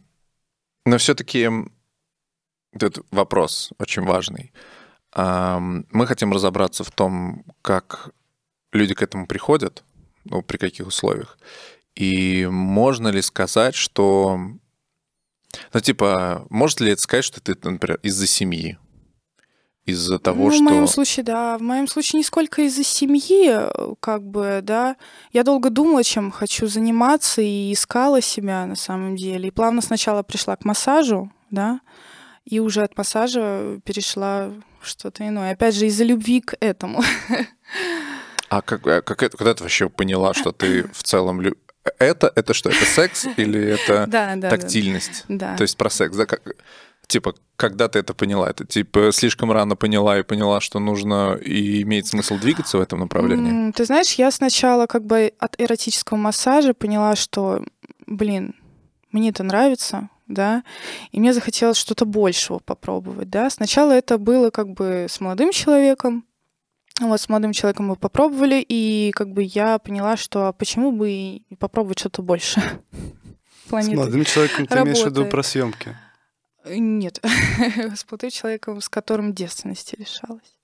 [0.96, 1.50] все-таки
[2.72, 4.52] этот вопрос очень важный.
[5.16, 8.10] Мы хотим разобраться в том, как
[8.72, 9.84] люди к этому приходят,
[10.24, 11.38] ну, при каких условиях.
[11.94, 14.38] И можно ли сказать, что...
[15.72, 18.78] Ну, типа, может ли это сказать, что ты, например, из-за семьи?
[19.84, 20.60] Из-за того, ну, что...
[20.60, 21.56] В моем случае, да.
[21.56, 24.96] В моем случае не сколько из-за семьи, как бы, да.
[25.32, 29.48] Я долго думала, чем хочу заниматься, и искала себя на самом деле.
[29.48, 31.80] И плавно сначала пришла к массажу, да,
[32.44, 34.52] и уже от массажа перешла
[34.82, 35.52] что-то иное.
[35.52, 37.02] Опять же, из-за любви к этому.
[38.48, 41.58] А как, э, как это, когда ты вообще поняла, что ты в целом люб...
[41.98, 42.70] это это что?
[42.70, 45.24] Это секс или это да, да, тактильность?
[45.28, 45.56] Да.
[45.56, 46.26] То есть про секс, да?
[46.26, 46.42] Как,
[47.06, 48.48] типа, когда ты это поняла?
[48.48, 53.00] Это типа слишком рано поняла и поняла, что нужно и имеет смысл двигаться в этом
[53.00, 53.72] направлении?
[53.72, 57.64] Ты знаешь, я сначала как бы от эротического массажа поняла, что,
[58.06, 58.54] блин,
[59.12, 60.62] мне это нравится, да,
[61.10, 63.50] и мне захотелось что-то большего попробовать, да.
[63.50, 66.24] Сначала это было как бы с молодым человеком,
[67.00, 71.42] вот с молодым человеком мы попробовали, и как бы я поняла, что почему бы и
[71.58, 72.60] попробовать что-то больше.
[73.70, 75.94] С молодым человеком ты имеешь в виду про съемки?
[76.64, 77.20] Нет,
[77.94, 80.58] с молодым человеком, с которым девственности лишалась.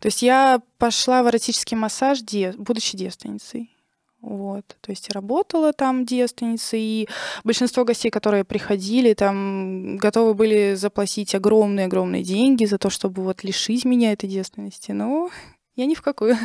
[0.00, 2.20] То есть я пошла в эротический массаж,
[2.56, 3.76] будучи девственницей.
[4.22, 4.76] Вот.
[4.80, 7.08] То есть работала там девственницей, и
[7.44, 13.84] большинство гостей, которые приходили, там готовы были заплатить огромные-огромные деньги за то, чтобы вот лишить
[13.84, 14.92] меня этой девственности.
[14.92, 15.30] Но
[15.76, 16.36] я ни в какую.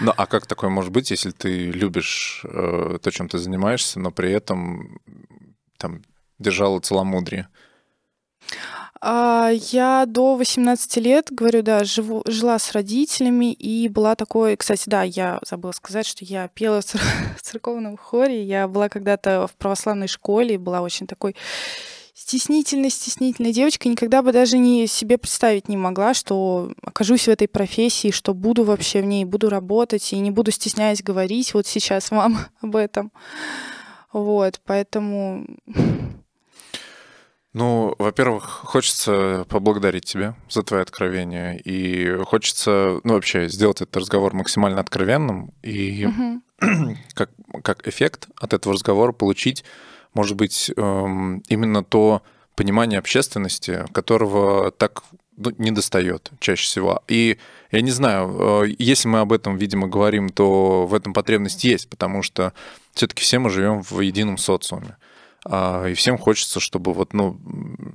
[0.00, 4.10] Ну, а как такое может быть, если ты любишь э, то, чем ты занимаешься, но
[4.10, 5.00] при этом
[5.76, 6.02] там
[6.38, 7.48] держала целомудрие?
[9.00, 14.56] А, я до 18 лет, говорю, да, живу, жила с родителями и была такой...
[14.56, 18.42] Кстати, да, я забыла сказать, что я пела в церковном хоре.
[18.42, 21.36] Я была когда-то в православной школе, была очень такой
[22.16, 27.46] стеснительной, стеснительной девочкой, никогда бы даже не себе представить не могла, что окажусь в этой
[27.46, 32.10] профессии, что буду вообще в ней, буду работать и не буду стесняясь говорить вот сейчас
[32.10, 33.12] вам об этом.
[34.12, 35.46] Вот, поэтому...
[37.52, 41.58] Ну, во-первых, хочется поблагодарить тебя за твое откровение.
[41.58, 45.52] И хочется, ну, вообще, сделать этот разговор максимально откровенным.
[45.62, 46.42] И угу.
[47.14, 47.30] как,
[47.62, 49.64] как эффект от этого разговора получить
[50.16, 52.22] может быть, эм, именно то
[52.56, 55.04] понимание общественности, которого так
[55.36, 57.02] ну, не достает чаще всего.
[57.06, 57.38] И
[57.70, 61.90] я не знаю, э, если мы об этом, видимо, говорим, то в этом потребность есть,
[61.90, 62.54] потому что
[62.94, 64.96] все-таки все мы живем в едином социуме.
[65.44, 67.38] А, и всем хочется, чтобы вот, ну,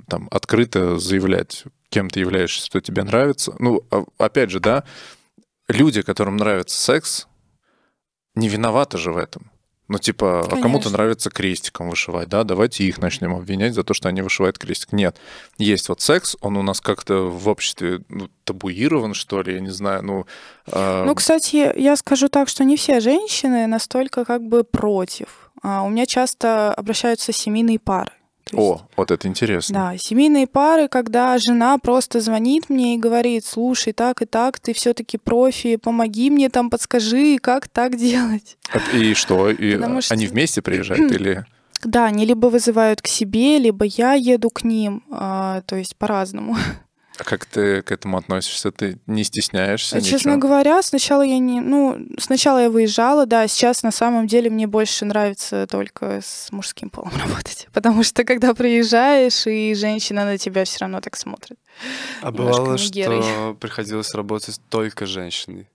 [0.08, 3.54] там, открыто заявлять, кем ты являешься, что тебе нравится.
[3.58, 4.84] Ну, а, опять же, да,
[5.68, 7.26] люди, которым нравится секс,
[8.36, 9.51] не виноваты же в этом.
[9.92, 10.58] Ну, типа, Конечно.
[10.58, 14.56] а кому-то нравится крестиком вышивать, да, давайте их начнем обвинять за то, что они вышивают
[14.56, 14.92] крестик.
[14.92, 15.18] Нет.
[15.58, 19.68] Есть вот секс, он у нас как-то в обществе ну, табуирован, что ли, я не
[19.68, 20.26] знаю, ну...
[20.66, 21.04] Э...
[21.04, 25.50] Ну, кстати, я скажу так, что не все женщины настолько как бы против.
[25.62, 28.12] А у меня часто обращаются семейные пары.
[28.52, 29.74] Есть, О, вот это интересно.
[29.74, 34.74] Да, семейные пары, когда жена просто звонит мне и говорит, слушай, так и так, ты
[34.74, 38.58] все-таки профи, помоги мне там, подскажи, как так делать.
[38.92, 39.50] И что?
[39.50, 40.14] И что...
[40.14, 41.44] они вместе приезжают или?
[41.84, 46.56] Да, они либо вызывают к себе, либо я еду к ним, а, то есть по-разному.
[47.18, 48.70] А как ты к этому относишься?
[48.72, 50.00] Ты не стесняешься?
[50.00, 50.40] Честно ничего?
[50.40, 51.60] говоря, сначала я не...
[51.60, 56.90] Ну, сначала я выезжала, да, сейчас на самом деле мне больше нравится только с мужским
[56.90, 57.68] полом работать.
[57.72, 61.58] Потому что когда приезжаешь, и женщина на тебя все равно так смотрит.
[62.22, 65.68] А Немножко бывало, что приходилось работать только с женщиной?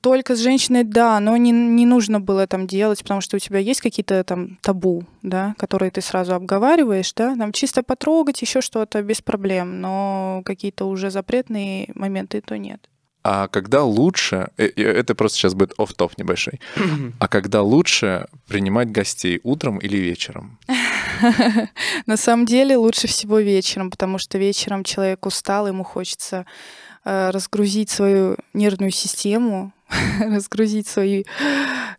[0.00, 3.58] Только с женщиной, да, но не, не нужно было там делать, потому что у тебя
[3.58, 9.02] есть какие-то там табу, да, которые ты сразу обговариваешь, да, там чисто потрогать, еще что-то
[9.02, 12.90] без проблем, но какие-то уже запретные моменты то нет.
[13.22, 16.58] А когда лучше, э, э, это просто сейчас будет оф топ небольшой,
[17.18, 20.58] а когда лучше принимать гостей утром или вечером?
[22.06, 26.46] На самом деле лучше всего вечером, потому что вечером человек устал, ему хочется
[27.04, 29.72] разгрузить свою нервную систему,
[30.20, 31.24] разгрузить свою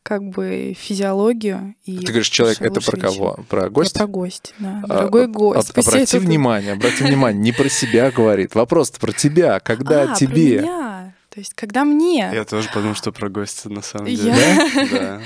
[0.03, 1.75] как бы физиологию.
[1.85, 3.39] И Ты говоришь, человек, это про кого?
[3.49, 3.99] Про Я гостя?
[3.99, 4.81] про гостя, да.
[4.83, 5.69] А, Дорогой об- гость.
[5.69, 8.55] об- Пусть я Обрати тут- внимание, обрати внимание, не про себя говорит.
[8.55, 10.59] Вопрос про тебя, когда А, про тебе.
[10.61, 11.13] меня.
[11.29, 12.29] То есть, когда мне.
[12.33, 14.89] Я тоже подумал, что про гостя на самом Я- деле.
[14.91, 15.21] Да?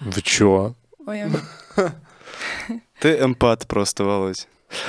[0.00, 0.74] Вы чё?
[1.06, 1.92] Ой, а
[3.00, 4.48] Ты эмпат просто, Володь.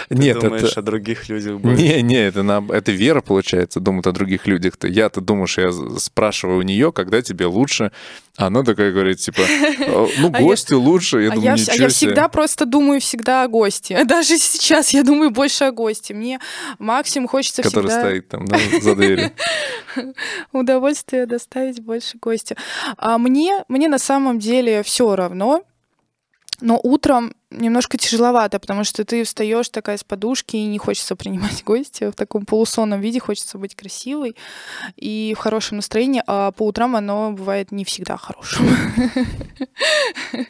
[0.10, 0.80] Ты Нет, думаешь это...
[0.80, 1.82] о других людях больше.
[1.82, 2.64] Не, не, это, на...
[2.70, 4.88] это Вера, получается, думает о других людях-то.
[4.88, 7.92] Я-то думаю, что я спрашиваю у нее, когда тебе лучше.
[8.38, 11.24] А Она такая говорит, типа, «Э, ну, А гости лучше.
[11.24, 14.04] Я а думаю, вс- ничего а я всегда просто думаю всегда о госте.
[14.06, 16.14] Даже сейчас я думаю больше о госте.
[16.14, 16.40] Мне
[16.78, 18.46] максимум хочется Который стоит там
[18.82, 19.32] за дверью.
[20.52, 22.56] удовольствие доставить больше гостя.
[22.98, 25.64] А мне, мне на самом деле все равно,
[26.62, 31.64] но утром немножко тяжеловато, потому что ты встаешь такая с подушки и не хочется принимать
[31.66, 34.36] гостя в таком полусонном виде, хочется быть красивой
[34.96, 38.68] и в хорошем настроении, а по утрам оно бывает не всегда хорошим.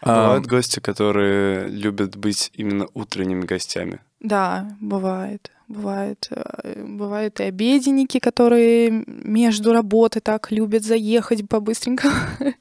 [0.00, 4.00] А бывают гости, которые любят быть именно утренними гостями.
[4.20, 5.50] Да, бывает.
[5.68, 12.14] Бывает, э, бывают и обеденники, которые между работой так любят заехать по-быстренькому,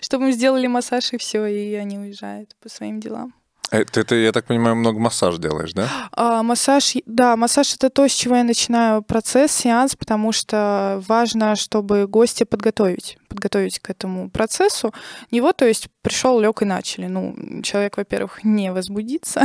[0.00, 3.34] чтобы им сделали массаж и все, и они уезжают по своим делам.
[3.70, 5.88] э, Ты, ты, я так понимаю, много массаж делаешь, да?
[6.12, 11.56] А массаж, да, массаж это то, с чего я начинаю процесс, сеанс, потому что важно,
[11.56, 14.94] чтобы гостя подготовить, подготовить к этому процессу.
[15.30, 17.06] Него, то есть, пришел, лег и начали.
[17.06, 19.42] Ну, человек, во-первых, не возбудится,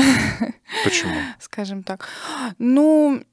[0.84, 1.16] Почему?
[1.40, 2.08] скажем так.
[2.60, 3.24] Ну,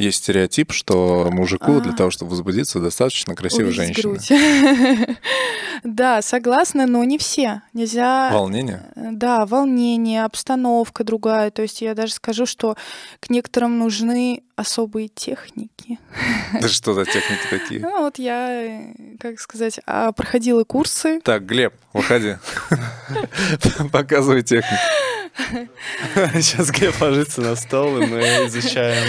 [0.00, 1.94] Есть стереотип, что мужику для А.
[1.94, 5.16] того, чтобы возбудиться, достаточно красивой увидеть женщины.
[5.82, 7.62] Да, согласна, но не все.
[7.72, 8.30] Нельзя...
[8.30, 8.82] Волнение?
[8.96, 11.50] Э, Да, волнение, обстановка другая.
[11.50, 12.76] То есть я даже скажу, что
[13.18, 15.98] к некоторым нужны особые техники.
[16.60, 17.80] Да что за техники такие?
[17.90, 21.20] Ну, вот я, э, как сказать, а, проходила курсы.
[21.22, 22.36] Так, Глеб, выходи.
[23.92, 24.82] Показывай технику.
[26.14, 29.06] Сейчас Глеб ложится на стол, и мы изучаем.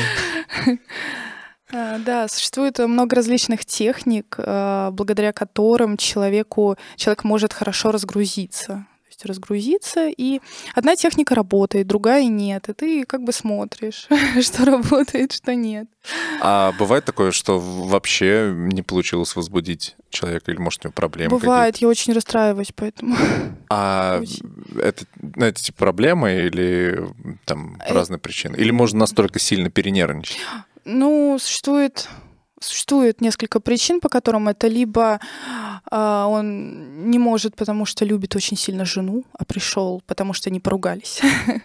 [1.74, 8.86] А, Да, существует много различных техник, а, благодаря которым человеку, человек может хорошо разгрузиться.
[9.22, 10.42] Есть разгрузиться, и
[10.74, 12.70] одна техника работает, другая нет.
[12.70, 14.08] И ты как бы смотришь,
[14.42, 15.88] что работает, что нет.
[16.42, 21.78] А бывает такое, что вообще не получилось возбудить человека, или может у него проблемы Бывает,
[21.78, 23.16] я очень расстраиваюсь, поэтому...
[23.74, 24.44] А очень.
[24.82, 27.08] это, ну, это типа проблемы или
[27.46, 28.56] там Э, разные причины?
[28.58, 30.38] Или можно настолько сильно перенервничать?
[30.86, 32.10] Ну, существует
[32.62, 35.20] Существует несколько причин, по которым это либо
[35.90, 40.60] а, он не может, потому что любит очень сильно жену, а пришел, потому что не
[40.60, 41.22] поругались.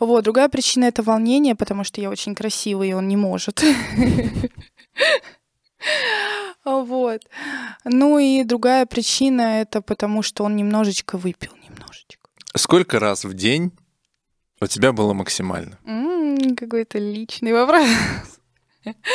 [0.00, 0.24] Вот.
[0.24, 3.62] Другая причина это волнение, потому что я очень красивый, и он не может.
[6.64, 7.20] Вот.
[7.84, 12.30] Ну и другая причина это потому, что он немножечко выпил, немножечко.
[12.54, 13.72] Сколько раз в день
[14.60, 15.78] у тебя было максимально?
[16.56, 17.86] Какой-то личный вопрос.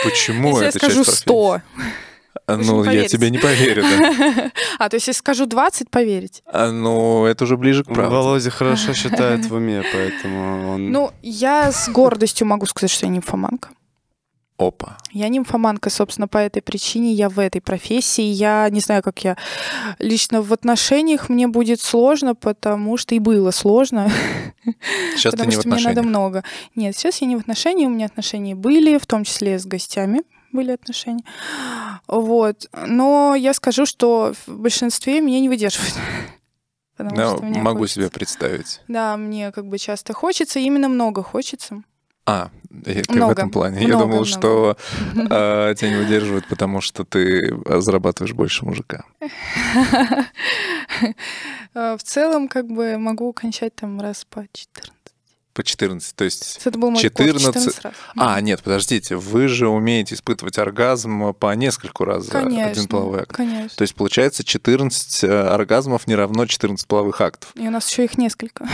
[0.04, 1.50] Почему Если я это скажу часть 100.
[1.50, 1.94] профессии?
[2.48, 4.52] вы же Ну, я тебе не поверю, да.
[4.80, 6.44] А, то есть если скажу 20, поверить?
[6.46, 8.16] А, Ну, это уже ближе к правде.
[8.16, 10.92] Володя хорошо считает в уме, поэтому он...
[10.92, 13.70] Ну, я с гордостью могу сказать, что я нимфоманка.
[14.58, 14.98] Опа.
[15.12, 18.24] Я нимфоманка, собственно, по этой причине я в этой профессии.
[18.24, 19.38] Я не знаю, как я
[20.00, 24.12] лично в отношениях мне будет сложно, потому что и было сложно,
[25.16, 26.44] Сейчас ты потому не в что мне надо много.
[26.76, 30.22] Нет, сейчас я не в отношениях, у меня отношения были, в том числе с гостями
[30.52, 31.24] были отношения.
[32.08, 32.68] Вот.
[32.86, 35.94] Но я скажу, что в большинстве меня не выдерживают.
[36.98, 38.02] Потому Ну, что мне могу хочется.
[38.02, 38.82] себе представить.
[38.88, 41.84] Да, мне как бы часто хочется, именно много хочется.
[42.30, 42.52] А,
[42.86, 43.32] э, как в Много.
[43.32, 43.80] этом плане.
[43.82, 44.30] Я Много, думал, много.
[44.30, 44.78] что
[45.30, 49.06] а, тебя не выдерживают, потому что ты а, зарабатываешь больше мужика.
[51.74, 54.92] Э, В целом, как бы могу кончать там раз по 14.
[55.54, 56.16] по 14.
[56.16, 57.94] То есть Это был мой 14 14, 14 раз.
[58.18, 63.32] А, нет, подождите, вы же умеете испытывать оргазм по нескольку раз конечно, один половой акт.
[63.36, 63.70] Конечно.
[63.76, 67.52] То есть получается 14 э, оргазмов не равно 14 половых актов.
[67.56, 68.68] И у нас еще их несколько.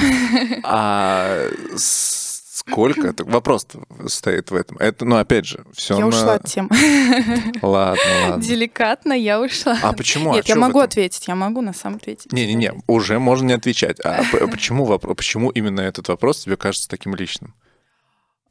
[0.63, 1.45] А
[1.75, 2.32] с-
[2.67, 3.13] сколько?
[3.25, 3.67] Вопрос
[4.07, 4.77] стоит в этом.
[4.77, 6.07] Это, ну, опять же, все Я на...
[6.07, 6.69] ушла от темы.
[7.61, 8.43] Ладно, ладно.
[8.43, 9.77] Деликатно я ушла.
[9.81, 10.31] А почему?
[10.31, 12.31] А Нет, я чё в могу ответить, я могу на самом ответить.
[12.31, 13.99] Не-не-не, уже можно не отвечать.
[14.03, 17.53] А почему, воп- почему именно этот вопрос тебе кажется таким личным?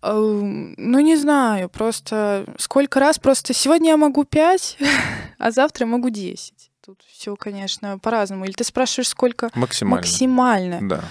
[0.03, 4.79] Эм, Ну, не знаю, просто сколько раз, просто сегодня я могу 5,
[5.39, 6.53] а завтра я могу 10.
[6.85, 8.45] Тут все, конечно, по-разному.
[8.45, 9.97] Или ты спрашиваешь, сколько Максимально.
[9.99, 10.79] максимально?
[10.83, 11.05] Да.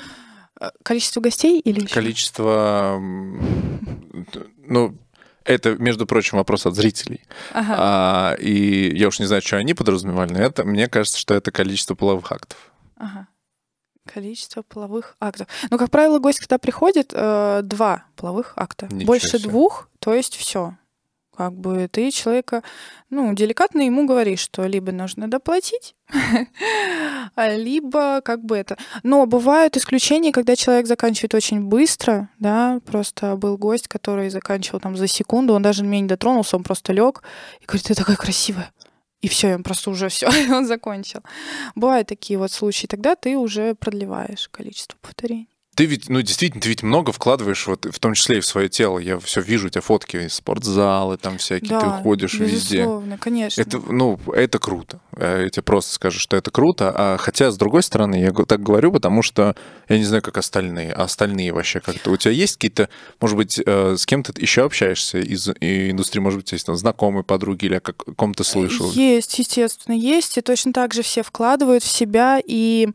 [0.62, 1.94] Э, Количество гостей или ещё?
[1.94, 2.98] Количество...
[4.68, 4.96] Ну,
[5.44, 7.22] это, между прочим, вопрос от зрителей.
[7.52, 7.76] Ага.
[7.78, 11.52] А, и я уж не знаю, что они подразумевали, но это, мне кажется, что это
[11.52, 12.72] количество половых актов.
[12.96, 13.28] Ага.
[14.06, 15.48] Количество половых актов.
[15.70, 18.86] Ну, как правило, гость, когда приходит, э, два половых акта.
[18.92, 19.50] Ничего Больше себе.
[19.50, 20.76] двух, то есть все.
[21.36, 22.62] Как бы ты человека,
[23.10, 25.96] ну, деликатно ему говоришь, что либо нужно доплатить,
[27.36, 28.78] а либо как бы это.
[29.04, 34.98] Но бывают исключения, когда человек заканчивает очень быстро, да, просто был гость, который заканчивал там
[34.98, 37.24] за секунду, он даже меня не дотронулся, он просто лег
[37.62, 38.72] и говорит, ты такая красивая.
[39.22, 41.22] И все, он просто уже все, он закончил.
[41.76, 45.51] Бывают такие вот случаи, тогда ты уже продлеваешь количество повторений.
[45.82, 48.70] Ты ведь, ну, действительно, ты ведь много вкладываешь, вот, в том числе и в свое
[48.70, 49.00] тело.
[49.00, 52.88] Я все вижу, у тебя фотки из спортзала, там всякие, ты ходишь везде.
[53.20, 53.60] конечно.
[53.60, 55.00] Это, ну, это круто.
[55.18, 56.94] Э, Я тебе просто скажу, что это круто.
[56.96, 59.56] А хотя, с другой стороны, я так говорю, потому что
[59.90, 60.94] я не знаю, как остальные.
[60.94, 62.12] А остальные вообще как-то...
[62.12, 62.88] У тебя есть какие-то,
[63.20, 67.24] может быть, э, с кем-то ты еще общаешься из индустрии, может быть, есть там знакомые
[67.24, 68.92] подруги или о как- о ком-то слышал?
[68.92, 70.38] Есть, естественно, есть.
[70.38, 72.40] И точно так же все вкладывают в себя.
[72.46, 72.88] И...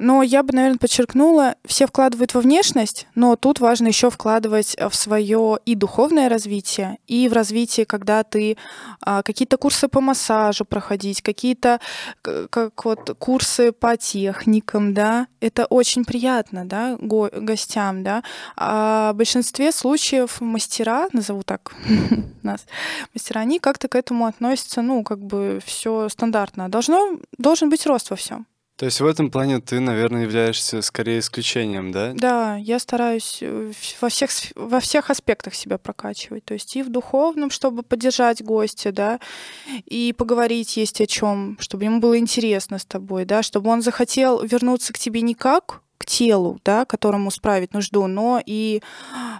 [0.00, 4.94] Но я бы, наверное, подчеркнула, все вкладывают во внешность, но тут важно еще вкладывать в
[4.94, 8.56] свое и духовное развитие, и в развитие, когда ты
[9.00, 11.80] а, какие-то курсы по массажу проходить, какие-то
[12.22, 18.22] как вот курсы по техникам, да, это очень приятно, да, го- гостям, да.
[18.56, 21.74] А в большинстве случаев мастера, назову так
[22.42, 22.66] нас,
[23.14, 26.68] мастера, они как-то к этому относятся, ну, как бы все стандартно.
[26.68, 28.46] Должно, должен быть рост во всем.
[28.76, 32.12] То есть в этом плане ты, наверное, являешься скорее исключением, да?
[32.14, 33.72] Да, я стараюсь э,
[34.02, 36.44] во всех, во всех аспектах себя прокачивать.
[36.44, 39.18] То есть и в духовном, чтобы поддержать гостя, да,
[39.86, 44.42] и поговорить есть о чем, чтобы ему было интересно с тобой, да, чтобы он захотел
[44.42, 48.82] вернуться к тебе не как к телу, да, которому справить нужду, но и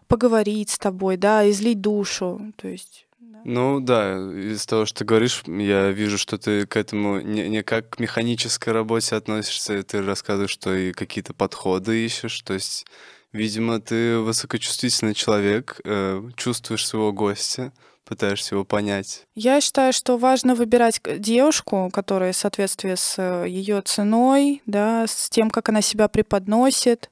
[0.09, 2.53] поговорить с тобой, да, излить душу.
[2.57, 3.05] То есть.
[3.49, 7.62] Ну да, из того, что ты говоришь, я вижу, что ты к этому не, не
[7.62, 12.86] как к механической работе относишься, ты рассказываешь, что и какие-то подходы ищешь, то есть,
[13.32, 17.72] видимо, ты высокочувствительный человек, э, чувствуешь своего гостя,
[18.05, 19.22] пытаешься его понять.
[19.36, 25.51] Я считаю, что важно выбирать девушку, которая в соответствии с ее ценой, да, с тем,
[25.51, 27.11] как она себя преподносит,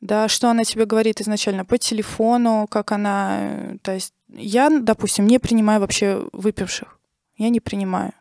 [0.00, 5.26] да, что она тебе говорит изначально по телефону, как она, э, то есть я, допустим,
[5.26, 6.98] не принимаю вообще выпивших,
[7.36, 8.12] я не принимаю.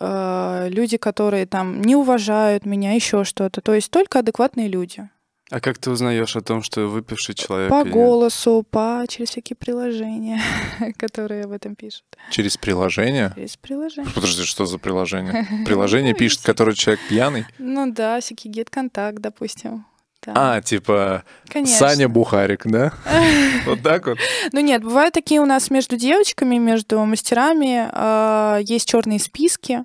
[0.00, 5.08] Э, Люди, которые там не уважают меня, еще что-то, то есть только адекватные люди.
[5.50, 7.70] А как ты узнаешь о том, что выпивший человек?
[7.70, 10.40] По голосу, по через всякие приложения,
[10.96, 12.04] которые об этом пишут.
[12.30, 13.30] Через приложение?
[13.36, 14.10] Через приложения.
[14.14, 15.46] Подожди, что за приложение?
[15.66, 17.44] Приложение пишет, который человек пьяный?
[17.58, 19.84] Ну да, всякий гет-контакт, допустим.
[20.26, 20.32] Да.
[20.36, 21.76] А, типа Конечно.
[21.76, 22.92] Саня Бухарик, да?
[23.66, 24.18] Вот так вот?
[24.52, 29.84] Ну нет, бывают такие у нас между девочками, между мастерами э, есть черные списки,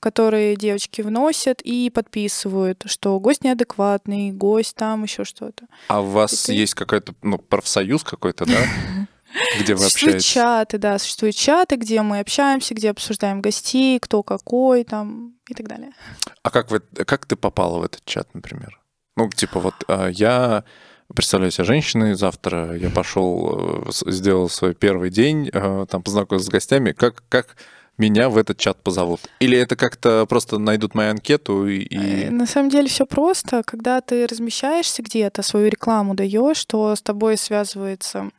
[0.00, 5.66] которые девочки вносят и подписывают, что гость неадекватный, гость там еще что-то.
[5.88, 8.58] А у вас есть какой-то, ну, профсоюз какой-то, да?
[9.60, 10.32] Где вы существуют общаетесь?
[10.32, 15.68] чаты, да, существуют чаты, где мы общаемся, где обсуждаем гостей, кто какой там и так
[15.68, 15.92] далее.
[16.42, 18.80] А как, вы, как ты попала в этот чат, например?
[19.18, 20.62] Ну, типа вот а, я
[21.12, 26.50] представляю себя женщиной, завтра я пошел, э, сделал свой первый день, э, там познакомился с
[26.50, 27.56] гостями, как, как
[27.96, 29.20] меня в этот чат позовут?
[29.40, 31.88] Или это как-то просто найдут мою анкету и...
[31.96, 33.64] Э, На самом деле все просто.
[33.66, 38.30] Когда ты размещаешься где-то, свою рекламу даешь, то с тобой связывается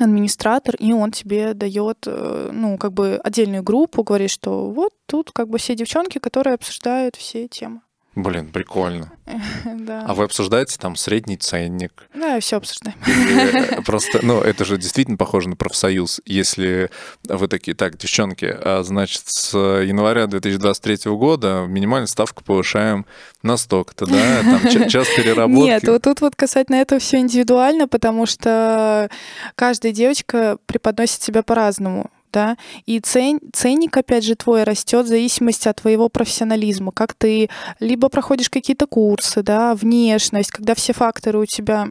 [0.00, 5.48] администратор, и он тебе дает, ну, как бы отдельную группу, говорит, что вот тут как
[5.48, 7.82] бы все девчонки, которые обсуждают все темы.
[8.14, 9.12] Блин, прикольно.
[9.64, 10.04] Да.
[10.06, 12.08] А вы обсуждаете там средний ценник?
[12.14, 12.96] Да, все обсуждаем.
[13.06, 16.20] Или Просто, ну, это же действительно похоже на профсоюз.
[16.24, 16.90] Если
[17.24, 23.06] вы такие, так, девчонки, а, значит, с января 2023 года минимальную ставку повышаем
[23.42, 24.40] на столько-то, да?
[24.42, 25.66] Там ча- час переработки.
[25.70, 29.08] Нет, вот тут вот касательно этого все индивидуально, потому что
[29.54, 32.10] каждая девочка преподносит себя по-разному.
[32.32, 32.56] Да,
[32.86, 36.92] и цен, ценник, опять же, твой растет в зависимости от твоего профессионализма.
[36.92, 37.50] Как ты
[37.80, 41.88] либо проходишь какие-то курсы, да, внешность, когда все факторы у тебя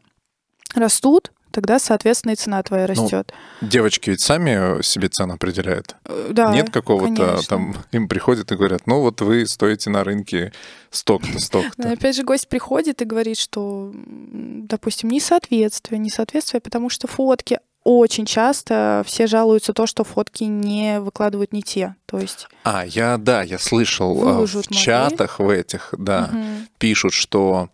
[0.75, 3.33] растут, тогда, соответственно, и цена твоя Ну, растет.
[3.61, 5.95] Девочки ведь сами себе цену определяют.
[6.05, 10.53] Э, да, Нет какого-то там, им приходят и говорят, ну вот вы стоите на рынке
[10.91, 11.91] столько-то, столько-то.
[11.91, 17.59] опять же, гость приходит и говорит, что, допустим, несоответствие, несоответствие, потому что фотки
[17.97, 21.95] очень часто все жалуются то, что фотки не выкладывают не те.
[22.05, 24.83] То есть А, я, да, я слышал в Выложат модель.
[24.83, 26.67] чатах в этих, да, мгм.
[26.77, 27.69] пишут, что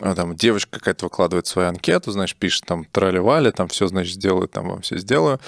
[0.00, 4.48] а, там девочка какая-то выкладывает свою анкету, значит, пишет там трали-вали, там все, значит, сделаю,
[4.48, 5.38] там вам все сделаю.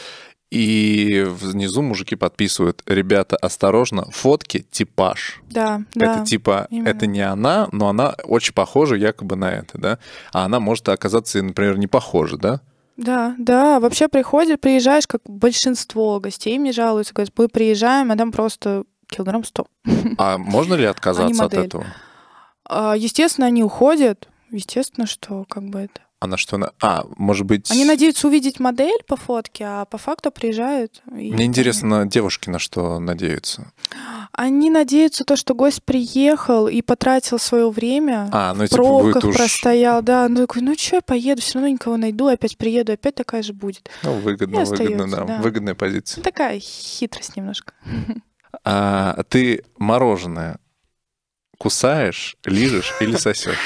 [0.51, 5.41] И внизу мужики подписывают, ребята, осторожно, фотки типаж.
[5.51, 6.17] да, да.
[6.17, 6.89] Это типа, именно.
[6.89, 9.99] это не она, но она очень похожа якобы на это, да?
[10.33, 12.61] А она может оказаться, например, не похожа, да?
[12.97, 18.31] Да, да, вообще приходит, приезжаешь, как большинство гостей мне жалуются, говорят, мы приезжаем, а там
[18.31, 19.67] просто килограмм сто.
[20.19, 21.87] А можно ли отказаться от этого?
[22.65, 26.01] А, Естественно, они уходят, естественно, что как бы это.
[26.25, 26.57] Она что?
[26.59, 27.71] на- А, может быть...
[27.71, 31.03] Они надеются увидеть модель по фотке, а по факту приезжают.
[31.17, 33.73] и Мне интересно, девушки на что надеются?
[34.33, 39.25] Они надеются то, что гость приехал и потратил свое время, А, ну в типа пробках
[39.25, 40.29] уж простоял, да.
[40.29, 43.53] Ну такой, ну что, я поеду, все равно никого найду, опять приеду, опять такая же
[43.53, 43.89] будет.
[44.03, 45.39] ну, выгодно, И выгодно, да, да.
[45.39, 46.19] выгодная позиция.
[46.19, 47.75] Ну, такая хитрость немножко.
[48.65, 50.59] А ты мороженое
[51.59, 53.59] кусаешь, лижешь или сосешь?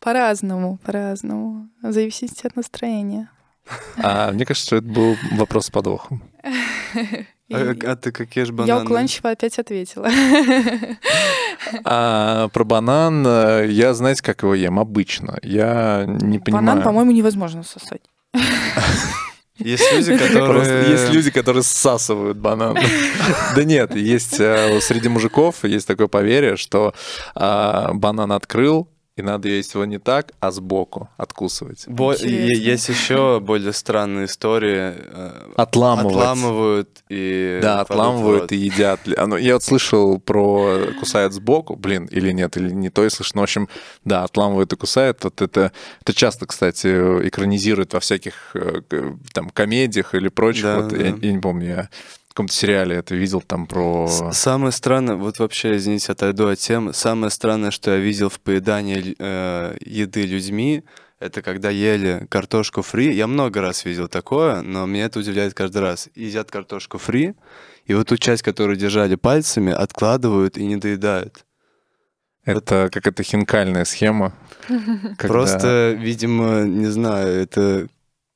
[0.00, 1.68] По-разному, по-разному.
[1.82, 3.30] В зависимости от настроения.
[3.96, 6.22] А мне кажется, что это был вопрос с подвохом.
[7.50, 8.84] А, а ты какие же Я бананы?
[8.84, 10.06] уклончиво опять ответила.
[11.84, 15.38] А про банан э, я, знаете, как его ем обычно.
[15.42, 16.66] Я не понимаю.
[16.66, 18.02] Банан, по-моему, невозможно сосать.
[19.58, 20.90] Есть люди, Просто которые...
[20.90, 22.76] есть люди, которые всасывают банан.
[23.56, 26.94] Да нет, есть э, среди мужиков есть такое поверье, что
[27.34, 28.88] а, банан открыл,
[29.18, 31.84] и надо есть его не так, а сбоку откусывать.
[31.86, 34.94] Бо- Есть еще более странные истории.
[34.96, 36.12] э, Отламывать.
[36.14, 37.58] Отламывают и...
[37.62, 39.00] Да, отламывают и едят.
[39.06, 43.32] Ну, Я вот слышал про кусают сбоку, блин, или нет, или не то я слышал.
[43.34, 43.68] Ну, в общем,
[44.04, 45.22] да, отламывают и кусают.
[45.24, 46.86] Вот это, это часто, кстати,
[47.28, 48.82] экранизируют во всяких э,
[49.32, 50.62] там комедиях или прочих.
[50.64, 51.18] Да, вот, Я, да.
[51.26, 51.88] я не помню, я
[52.38, 54.06] каком-то сериале это видел там про...
[54.32, 56.92] Самое странное, вот вообще, извините, отойду от темы.
[56.92, 60.84] Самое странное, что я видел в поедании э, еды людьми,
[61.18, 63.12] это когда ели картошку фри.
[63.12, 66.08] Я много раз видел такое, но меня это удивляет каждый раз.
[66.14, 67.34] Едят картошку фри,
[67.86, 71.44] и вот ту часть, которую держали пальцами, откладывают и не доедают.
[72.44, 74.32] Это какая-то хинкальная схема.
[74.68, 77.88] когда- Просто, видимо, не знаю, это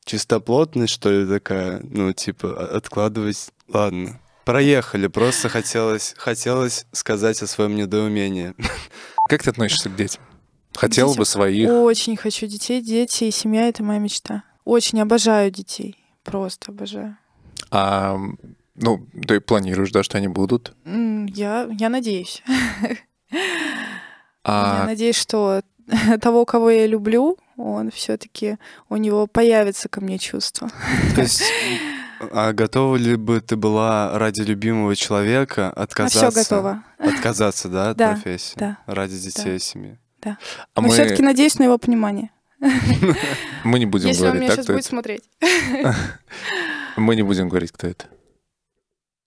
[0.05, 4.21] чистоплотность, что ли, такая, ну, типа, откладывать, ладно.
[4.45, 8.55] Проехали, просто хотелось, хотелось сказать о своем недоумении.
[9.29, 10.23] Как ты относишься к детям?
[10.75, 11.71] Хотел бы Детям своих...
[11.71, 12.81] Очень хочу детей.
[12.81, 14.43] Дети и семья— это моя мечта.
[14.65, 15.97] Очень обожаю детей.
[16.25, 17.17] Просто обожаю.
[17.71, 18.19] А,
[18.75, 20.75] ну, ты планируешь, да, что они будут?
[20.85, 22.43] Я, я надеюсь.
[23.31, 23.47] Я
[24.45, 25.63] А надеюсь, что
[26.21, 28.57] того, кого я люблю, он все-таки
[28.89, 30.71] у него появится ко мне чувство.
[31.15, 31.43] То есть,
[32.33, 36.31] а готова ли бы ты была ради любимого человека отказаться?
[36.31, 36.85] все готово.
[36.99, 38.55] Отказаться, да, от Да, профессии?
[38.57, 39.99] да, Ради детей и семьи.
[40.25, 40.37] а
[40.77, 42.31] Но мы, все-таки надеюсь на его понимание.
[43.65, 45.25] мы не будем Если он говорить, меня да, сейчас будет смотреть.
[46.97, 48.05] Мы не будем говорить, кто это.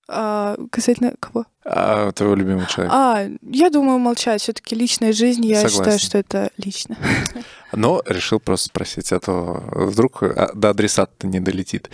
[0.08, 1.46] А, касательно кого?
[1.66, 2.96] А, твоего любимого человека.
[2.96, 4.42] А, я думаю, молчать.
[4.42, 5.78] Все-таки личная жизнь, я Согласен.
[5.78, 6.96] считаю, что это лично.
[7.76, 11.89] Но решил просто спросить, а то вдруг а, до адресата не долетит.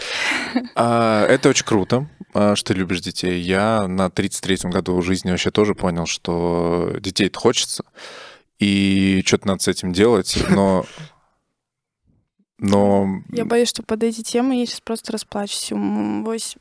[0.75, 3.39] А, это очень круто, а, что ты любишь детей.
[3.41, 7.84] Я на 33-м году жизни вообще тоже понял, что детей-то хочется,
[8.59, 10.86] и что-то надо с этим делать, но...
[12.62, 13.24] Но...
[13.32, 15.72] Я боюсь, что под эти темы я сейчас просто расплачусь.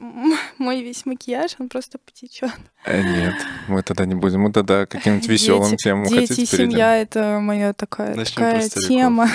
[0.58, 2.50] Мой весь макияж, он просто потечет.
[2.86, 3.34] э, Нет,
[3.68, 4.40] мы тогда не будем.
[4.40, 6.72] Мы тогда каким-нибудь веселым Дети- темам Дети хотите перейдем?
[6.72, 9.28] семья— это моя такая, Начнем такая тема.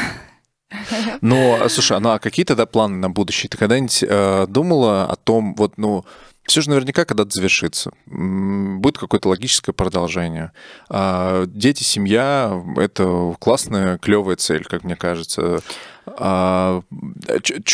[1.21, 3.47] Но, а, слушай, ну а какие тогда планы на будущее?
[3.47, 6.03] Ты когда-нибудь э, думала о том, вот, ну,
[6.45, 7.91] все же наверняка когда-то завершится.
[8.05, 10.51] Будет какое-то логическое продолжение.
[10.89, 15.61] А, Дети, семья— это классная, клевая цель, как мне кажется.
[16.05, 16.83] Что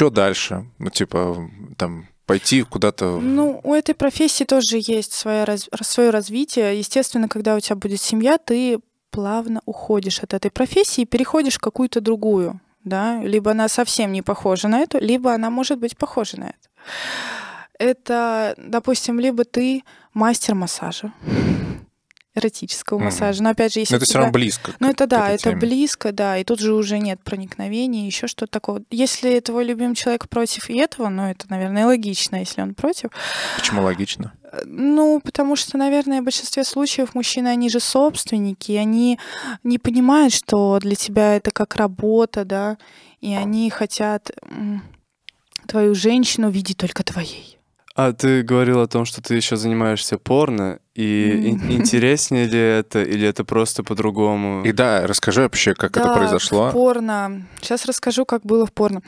[0.10, 0.66] дальше?
[0.80, 3.20] Ну, типа, там, пойти куда-то...
[3.20, 5.68] Ну, у этой профессии тоже есть свое, раз...
[5.82, 6.80] свое развитие.
[6.80, 11.60] Естественно, когда у тебя будет семья, ты плавно уходишь от этой профессии и переходишь в
[11.60, 12.62] какую-то другую.
[12.86, 13.22] Да?
[13.22, 16.70] Либо она совсем не похожа на эту, либо она может быть похожа на это.
[17.82, 21.12] Это, допустим, либо ты мастер массажа,
[22.36, 23.06] эротического Мгм.
[23.06, 23.42] массажа.
[23.44, 24.72] Но опять же, если Но это у все тебя- равно близко.
[24.80, 25.56] Ну, это да, это теме.
[25.58, 28.82] близко, да, и тут же уже нет проникновения, еще что-то такого.
[28.92, 33.10] Если твой любимый человек против и этого, ну, это, наверное, логично, если он против.
[33.58, 34.34] Почему логично?
[34.66, 39.18] Ну, потому что, наверное, в большинстве случаев мужчины, они же собственники, и они
[39.64, 42.78] не понимают, что для тебя это как работа, да,
[43.22, 44.30] и они хотят
[45.68, 47.58] твою женщину видеть только твоей.
[47.96, 51.72] А ты говорил о том, что ты еще занимаешься порно, и Мгм.
[51.72, 54.64] интереснее ли это, или это просто по-другому?
[54.64, 56.70] И да, расскажи вообще, как это Да, произошло.
[56.70, 57.48] в порно.
[57.62, 59.02] Сейчас расскажу, как было в порно.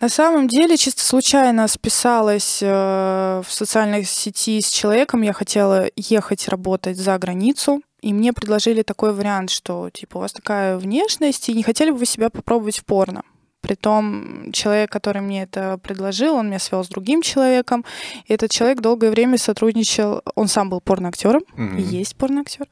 [0.00, 5.22] На самом деле, чисто случайно списалась э, в социальной сети с человеком.
[5.22, 7.80] Я хотела ехать работать за границу.
[8.02, 11.98] И мне предложили такой вариант, что типа у вас такая внешность, и не хотели бы
[11.98, 13.22] вы себя попробовать в порно.
[13.60, 17.84] Притом человек, который мне это предложил, он меня свел с другим человеком.
[18.26, 22.66] И этот человек долгое время сотрудничал, он сам был порноактером, и есть порноактер.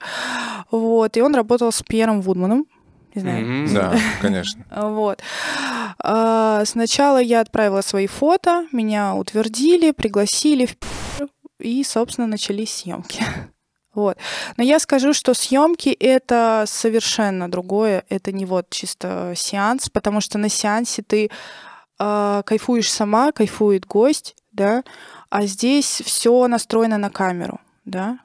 [0.71, 2.67] Вот, и он работал с Пьером Вудманом.
[3.15, 3.47] Не знаю.
[3.47, 3.75] Мгм.
[3.75, 4.65] Да, конечно.
[4.71, 5.23] Вот.
[6.03, 10.77] А, Сначала я отправила свои фото, меня утвердили, пригласили в
[11.59, 13.25] и, собственно, начались съемки.
[13.99, 14.17] Вот.
[14.57, 18.05] Но я скажу, что съемки это совершенно другое.
[18.09, 21.31] Это не вот чисто сеанс, потому что на сеансе ты
[21.99, 24.85] а, кайфуешь сама, кайфует гость, да,
[25.31, 28.19] а здесь все настроено на камеру, да.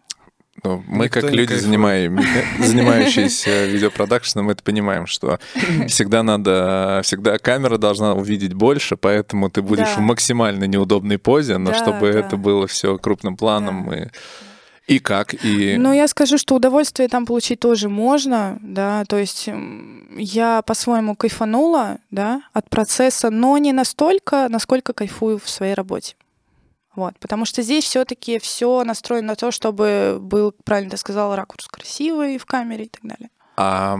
[0.63, 2.21] Ну, мы, Никто как люди, занимаем-
[2.63, 5.39] занимающиеся видеопродакшеном, это понимаем, что
[5.87, 9.95] всегда надо, всегда камера должна увидеть больше, поэтому ты будешь Да.
[9.95, 12.19] в максимально неудобной позе, но Да, чтобы да.
[12.19, 14.09] это было все крупным планом и
[14.87, 19.49] и как и Ну, я скажу, что удовольствие там получить тоже можно, да, то есть
[20.17, 26.15] я по-своему кайфанула, да, от процесса, но не настолько, насколько кайфую в своей работе.
[26.95, 31.67] Вот, потому что здесь все-таки все настроено на то, чтобы был, правильно ты сказала, ракурс
[31.67, 33.29] красивый в камере и так далее.
[33.55, 33.97] А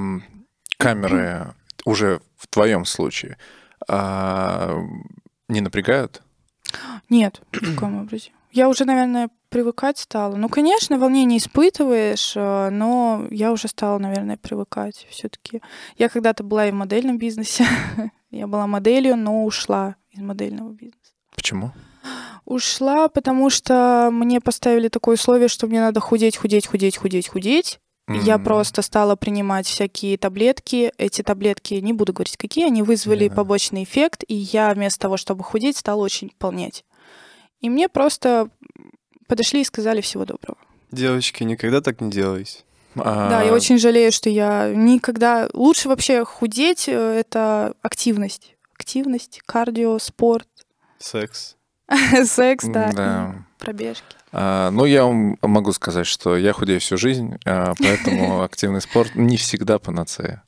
[0.78, 1.54] камеры
[1.86, 3.38] уже в твоем случае
[3.88, 4.78] а,
[5.48, 6.22] не напрягают?
[7.10, 8.32] Нет, в каком образе.
[8.54, 10.36] Я уже, наверное, привыкать стала.
[10.36, 15.62] Ну, конечно, волнение испытываешь, э, но я уже стала, наверное, привыкать все-таки.
[15.98, 17.66] Я когда-то была и в модельном бизнесе.
[18.32, 21.14] Я была моделью, но ушла из модельного бизнеса.
[21.36, 21.72] Почему?
[22.46, 27.80] Ушла, потому что мне поставили такое условие, что мне надо худеть, худеть, худеть, худеть, худеть.
[28.10, 30.92] Я М, просто стала принимать всякие таблетки.
[30.98, 33.36] Эти таблетки, не буду говорить какие, они вызвали Да.
[33.36, 36.84] побочный эффект, и я вместо того, чтобы худеть, стала очень полнеть.
[37.64, 38.50] И мне просто
[39.28, 40.58] подошли и сказали всего доброго.
[40.92, 42.60] Девочки, никогда так не делайте.
[42.98, 45.50] а, Да, я очень жалею, что я никогда...
[45.54, 48.56] Лучше вообще худеть— э, это активность.
[48.78, 50.48] Активность, кардио, спорт,
[51.00, 51.56] Секс.
[52.26, 53.36] секс, да, Да.
[53.60, 54.04] пробежки.
[54.34, 59.16] А, Ну, я вам могу сказать, что я худею всю жизнь, а, поэтому активный спорт
[59.16, 60.44] не всегда панацея.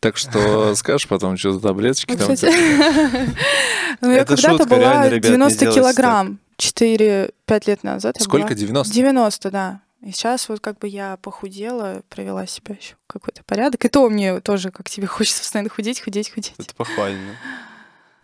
[0.00, 2.36] Так что скажешь потом, что за таблеточки Ну, там
[4.00, 7.32] ну, я Это когда-то была реально, ребят, не 90 делайте килограмм 4-5
[7.66, 8.16] лет назад.
[8.20, 8.48] Сколько?
[8.48, 8.54] была.
[8.54, 8.94] 90?
[8.94, 9.80] 90, да.
[10.02, 13.84] И сейчас вот как бы я похудела, привела себя еще какой-то порядок.
[13.84, 16.54] И то мне тоже, как тебе хочется постоянно худеть, худеть, худеть.
[16.58, 17.36] Это похвально.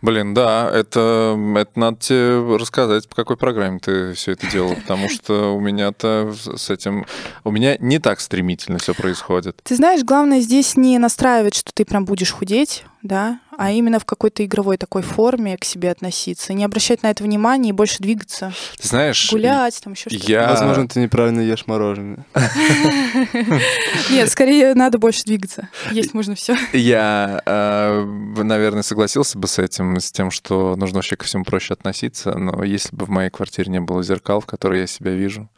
[0.02, 5.08] Блин, да, это, это надо тебе рассказать, по какой программе ты все это делал, потому
[5.08, 7.06] что у меня-то с этим...
[7.44, 9.58] У меня не так стремительно все происходит.
[9.64, 14.04] Ты знаешь, главное здесь не настраивать, что ты прям будешь худеть, да, а именно в
[14.04, 18.52] какой-то игровой такой форме к себе относиться, не обращать на это внимания и больше двигаться,
[18.80, 20.30] Ты знаешь, гулять, там еще что-то.
[20.30, 20.48] я...
[20.48, 22.24] Возможно, ты неправильно ешь мороженое.
[24.10, 25.68] Нет, скорее надо больше двигаться.
[25.90, 26.56] Есть можно все.
[26.72, 28.04] Я, э,
[28.36, 32.62] наверное, согласился бы с этим, с тем, что нужно вообще ко всему проще относиться, но
[32.64, 35.48] если бы в моей квартире не было зеркал, в которых я себя вижу,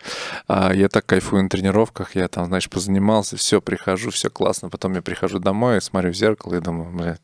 [0.47, 4.95] а, я так кайфую на тренировках, я там, знаешь, позанимался, все, прихожу, все классно, потом
[4.95, 7.21] я прихожу домой, смотрю в зеркало и думаю, блядь,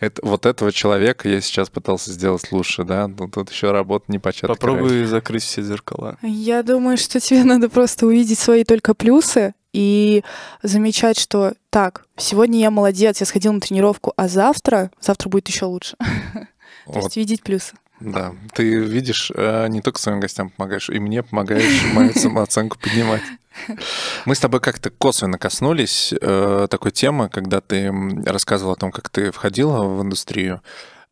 [0.00, 4.18] это, вот этого человека я сейчас пытался сделать лучше, да, ну тут еще работа не
[4.18, 4.56] початок.
[4.56, 6.16] Попробуй закрыть все зеркала.
[6.22, 10.24] Я думаю, что тебе надо просто увидеть свои только плюсы и
[10.62, 15.66] замечать, что так, сегодня я молодец, я сходил на тренировку, а завтра, завтра будет еще
[15.66, 15.96] лучше.
[16.86, 17.74] То Вот есть видеть плюсы.
[18.00, 23.20] Да, ты видишь, э, не только своим гостям помогаешь, и мне помогаешь мою самооценку поднимать.
[24.24, 27.92] Мы с тобой как-то косвенно коснулись э, такой темы, когда ты
[28.24, 30.62] рассказывал о том, как ты входила в индустрию.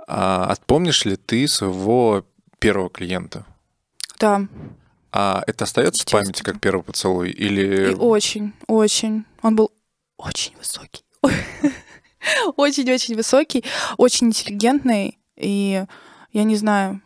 [0.07, 2.25] А отпомнишь ли ты своего
[2.59, 3.45] первого клиента?
[4.19, 4.43] Да,
[5.13, 7.31] А это остается в памяти как первый поцелуй?
[7.31, 9.25] и Или очень, очень.
[9.43, 9.71] Он был
[10.17, 11.05] очень высокий.
[12.57, 13.65] Очень-очень высокий,
[13.97, 15.85] очень интеллигентный, и
[16.33, 17.01] я не знаю.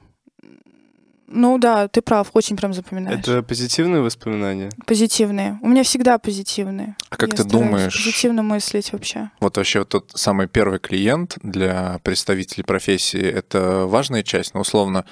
[1.34, 3.20] Ну да, ты прав, очень прям запоминаешь.
[3.20, 4.70] Это позитивные воспоминания?
[4.86, 5.58] Позитивные.
[5.62, 6.94] У меня всегда позитивные.
[7.10, 9.30] а как Я ты думаешь, Позитивно мыслить вообще.
[9.40, 15.04] вот вообще тот самый первый клиент для представителей профессии, это важная часть, но условно,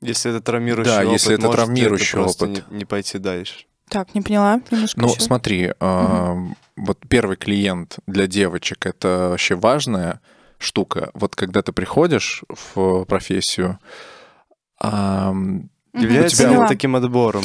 [0.00, 2.70] Если это травмирующий Да, опыт, если это может травмирующий опыт.
[2.70, 3.66] Не, не пойти дальше.
[3.88, 5.20] Так, не поняла немножко Ну, ещё.
[5.20, 6.36] смотри, а,
[6.76, 10.20] вот первый клиент для девочек это вообще важная
[10.58, 11.10] штука.
[11.14, 13.78] Вот когда ты приходишь в профессию,
[14.80, 16.62] Мгм, Является поняла.
[16.62, 17.42] он таким отбором?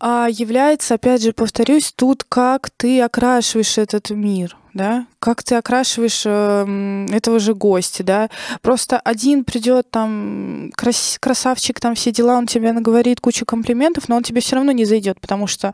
[0.00, 6.22] А является, опять же, повторюсь, тут как ты окрашиваешь этот мир, да, как ты окрашиваешь
[6.24, 8.30] эм, этого же гостя, да.
[8.62, 14.16] Просто один придет там крас- красавчик, там все дела, он тебе наговорит кучу комплиментов, но
[14.16, 15.72] он тебе все равно не зайдет, потому что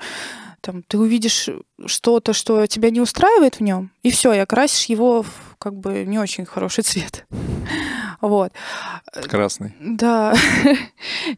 [0.60, 1.48] там ты увидишь
[1.86, 6.04] что-то, что тебя не устраивает в нем, и все, и окрасишь его в как бы
[6.04, 7.24] не очень хороший цвет.
[8.20, 8.52] Вот.
[9.28, 9.74] красный.
[9.80, 10.34] Да.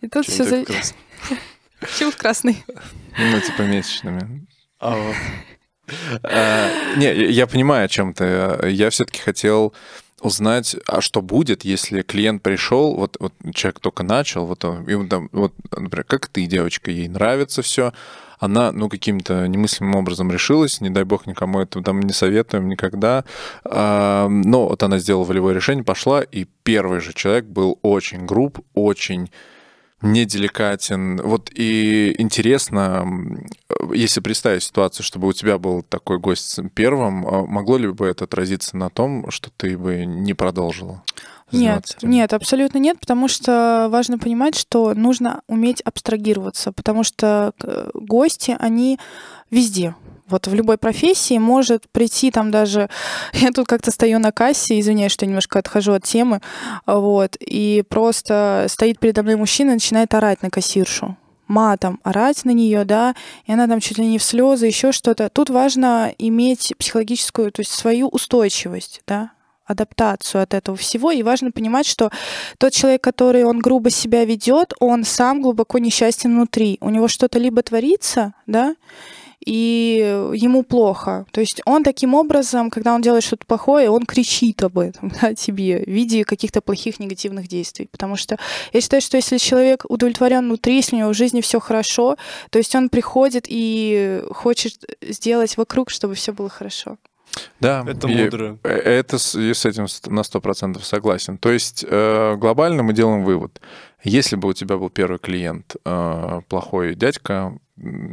[0.00, 0.64] И тут все ты за...
[0.64, 0.94] как раз-
[1.80, 2.64] Почему красный?
[3.18, 4.46] Ну, типа месячными.
[4.80, 4.96] А,
[6.22, 8.24] А, Не, я понимаю, о чем ты.
[8.70, 9.74] Я все-таки хотел
[10.20, 15.08] узнать, а что будет, если клиент пришел, вот, вот человек только начал, вот, он- ему
[15.08, 17.92] там, вот, например, как ты, девочка, ей нравится все,
[18.42, 23.24] она, ну, каким-то немыслимым образом решилась, не дай бог никому это там не советуем никогда,
[23.64, 29.30] но вот она сделала волевое решение, пошла, и первый же человек был очень груб, очень
[30.00, 31.20] неделикатен.
[31.22, 33.06] Вот и интересно,
[33.94, 38.24] если представить ситуацию, чтобы у тебя был такой гость первым, а могло ли бы это
[38.24, 41.04] отразиться на том, что ты бы не продолжила?
[41.52, 47.90] Нет, нет, абсолютно нет, потому что важно понимать, что нужно уметь абстрагироваться, потому что э,
[47.94, 48.98] гости, они
[49.50, 49.94] везде.
[50.28, 52.88] Вот в любой профессии может прийти там даже...
[53.32, 56.40] Я тут как-то стою на кассе, извиняюсь, что я немножко отхожу от темы,
[56.86, 61.16] а вот, и просто стоит передо мной мужчина и начинает орать на кассиршу
[61.48, 65.28] матом орать на нее, да, и она там чуть ли не в слезы, еще что-то.
[65.28, 69.32] Тут важно иметь психологическую, то есть свою устойчивость, да,
[69.64, 71.10] адаптацию от этого всего.
[71.10, 72.10] И важно понимать, что
[72.58, 76.78] тот человек, который он грубо себя ведет, он сам глубоко несчастен внутри.
[76.80, 78.74] У него что-то либо творится, да,
[79.44, 81.26] и ему плохо.
[81.32, 85.34] То есть он таким образом, когда он делает что-то плохое, он кричит об этом да,
[85.34, 87.88] тебе в виде каких-то плохих негативных действий.
[87.90, 88.36] Потому что
[88.72, 92.16] я считаю, что если человек удовлетворен внутри, если у него в жизни все хорошо,
[92.50, 96.98] то есть он приходит и хочет сделать вокруг, чтобы все было хорошо.
[97.60, 98.58] Да, Это мудро.
[98.64, 101.38] э, Это с- я с этим на сто процентов согласен.
[101.38, 103.60] То есть э, глобально мы делаем вывод.
[104.04, 107.56] Если бы у тебя был первый клиент э, плохой дядька,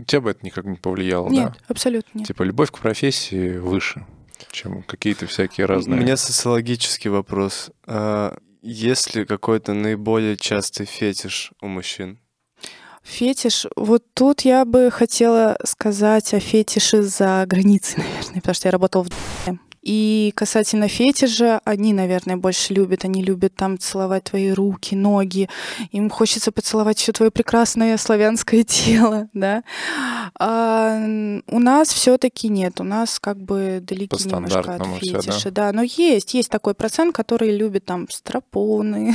[0.07, 1.57] тебе бы это никак не повлияло, Нет, да?
[1.67, 2.27] абсолютно нет.
[2.27, 4.05] Типа любовь к профессии выше,
[4.51, 5.99] чем какие-то всякие У разные.
[5.99, 7.71] меня социологический вопрос.
[7.87, 12.19] А, Есть ли какой-то наиболее частый фетиш у мужчин?
[13.09, 13.65] Фетиш.
[13.75, 19.03] Вот тут я бы хотела сказать о фетише за границей, наверное, потому что я работала
[19.03, 19.09] в.
[19.81, 23.05] И касательно фетиша, они, наверное, больше любят.
[23.05, 25.49] Они любят там целовать твои руки, ноги.
[25.91, 29.63] Им хочется поцеловать все твое прекрасное славянское тело, да.
[30.37, 30.97] А
[31.47, 32.81] у нас все-таки нет.
[32.81, 35.21] У нас как бы далеки По немножко от стандартному всё, да?
[35.21, 35.51] фетиша.
[35.51, 39.13] Да, но есть, есть такой процент, который любит там стропоны.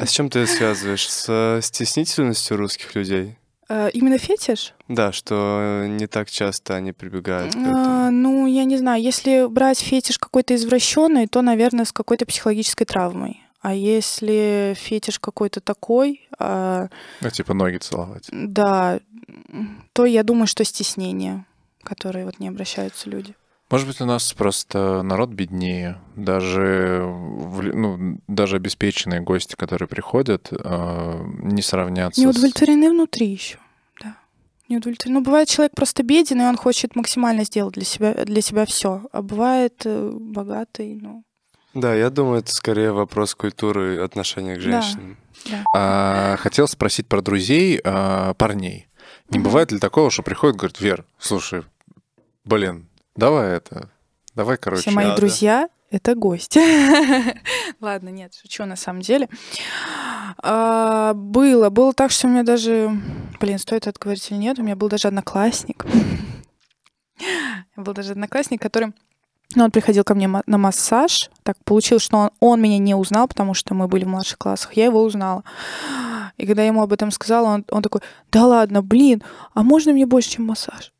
[0.00, 1.08] А с чем ты связываешь?
[1.08, 3.36] С стеснительностью русских людей?
[3.68, 4.74] Э, Именно фетиш?
[4.88, 8.10] Да, что не так часто они прибегают к А, этому.
[8.12, 13.42] ну, я не знаю, если брать фетиш какой-то извращенный, то, наверное, с какой-то психологической травмой.
[13.62, 16.88] А если фетиш какой-то такой, а,
[17.20, 18.28] Ну, типа ноги целовать.
[18.30, 19.00] да,
[19.92, 21.44] то я думаю, что стеснение,
[21.82, 23.34] которые вот не обращаются люди.
[23.68, 25.98] Может быть, у нас просто народ беднее.
[26.14, 32.30] Даже, ну, даже обеспеченные гости, которые приходят, э, не сравнятся Не с...
[32.30, 33.58] удовлетворены внутри еще.
[34.00, 34.16] Да.
[34.68, 35.18] Не удовлетворены.
[35.18, 39.02] Ну, бывает, человек просто беден, и он хочет максимально сделать для себя, для себя все.
[39.12, 41.24] А бывает э, богатый, ну,
[41.74, 44.80] Да, я думаю, это скорее вопрос культуры отношения к Да.
[44.80, 45.16] женщинам.
[45.74, 48.88] А, хотел спросить про друзей а, парней.
[49.30, 51.62] Не бывает ли такого, что приходит, говорит, Вер, слушай,
[52.44, 53.90] блин, давай это,
[54.34, 54.82] давай, короче.
[54.82, 55.16] Все мои да, да.
[55.16, 56.60] друзья— это гости.
[57.80, 59.28] Ладно, нет, шучу на самом деле.
[60.38, 61.70] А, было.
[61.70, 62.90] Было так, что у меня даже...
[63.40, 64.58] Блин, стоит это говорить или нет?
[64.58, 65.84] У меня был даже одноклассник.
[67.76, 68.92] Был даже одноклассник, который...
[69.54, 71.30] Ну, он приходил ко мне на массаж.
[71.42, 74.74] Так получилось, что он, он меня не узнал, потому что мы были в младших классах.
[74.74, 75.44] Я его узнала.
[76.36, 78.00] И когда я ему об этом сказала, он, он такой,
[78.32, 79.22] да ладно, блин,
[79.54, 80.92] а можно мне больше, чем массаж?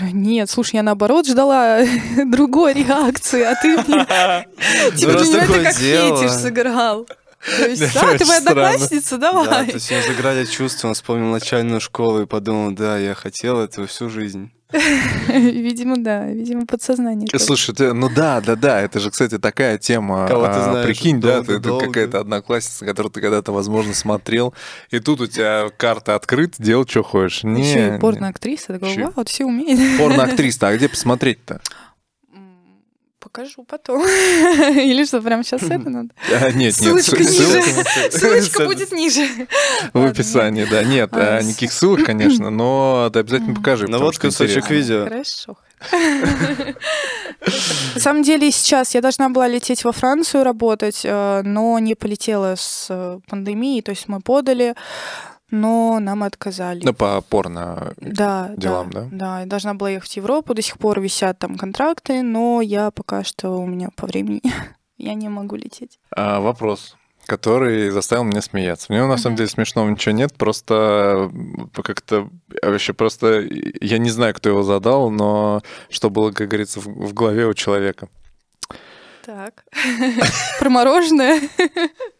[0.00, 1.80] Я нет, слушай, я наоборот ждала
[2.26, 3.82] другой реакции, а ты мне...
[4.96, 7.06] Типа, для Раз меня такое как фетиш сыграл.
[7.44, 9.66] То есть, да, ты очень моя одноклассница, Да, давай.
[9.66, 14.10] то есть он заграли чувства, вспомнил начальную школу и подумал, да, я хотел этого всю
[14.10, 14.50] жизнь.
[15.28, 17.26] Видимо, да, видимо, подсознание.
[17.26, 17.42] тоже.
[17.42, 20.26] Слушай, ты, ну да, да, да, это же, кстати, такая тема.
[20.28, 21.86] Кого ты а, знаешь прикинь, да, долго, ты, ты долго.
[21.86, 24.52] какая-то одноклассница, которую ты когда-то, возможно, смотрел,
[24.90, 27.44] и тут у тебя карта открыта, делай, что хочешь.
[27.44, 29.98] Не, Еще и порно-актриса, такой, вау, вот все умеет.
[29.98, 31.62] Порно-актриса, а где посмотреть-то?
[33.20, 34.00] Покажу потом.
[34.06, 36.10] Или что, прямо сейчас это надо?
[36.32, 37.62] А, нет, нет, Ссылочка ссыл- ниже.
[38.12, 39.26] Ссылочка будет ниже.
[39.92, 40.84] в описании, да.
[40.84, 43.88] Нет, А, никаких ссылок, конечно, но ты обязательно покажи.
[43.88, 45.04] Ну вот кусочек видео.
[45.04, 45.56] Хорошо.
[47.94, 52.54] На самом деле сейчас я должна была лететь во Францию работать, э, но не полетела
[52.56, 54.74] с э, пандемией, то есть мы подали,
[55.50, 56.80] но нам отказали.
[56.84, 57.94] Ну, по порно.
[57.98, 59.08] Да, делам, да, да?
[59.10, 59.40] да.
[59.40, 63.24] я должна была ехать в Европу, до сих пор висят там контракты, но я пока
[63.24, 64.42] что у меня по времени
[64.98, 65.98] я не могу лететь.
[66.14, 66.96] А, вопрос,
[67.26, 68.92] который заставил меня смеяться.
[68.92, 71.30] Него на самом деле смешного ничего нет, просто
[71.74, 72.28] как-то
[72.62, 73.46] а вообще просто
[73.80, 77.54] я не знаю, кто его задал, но что было, как говорится, в, в голове у
[77.54, 78.08] человека.
[79.24, 79.64] Так.
[80.58, 81.40] Про мороженое?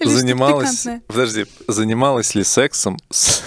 [0.00, 3.42] Занималась, подожди, занималась ли сексом с...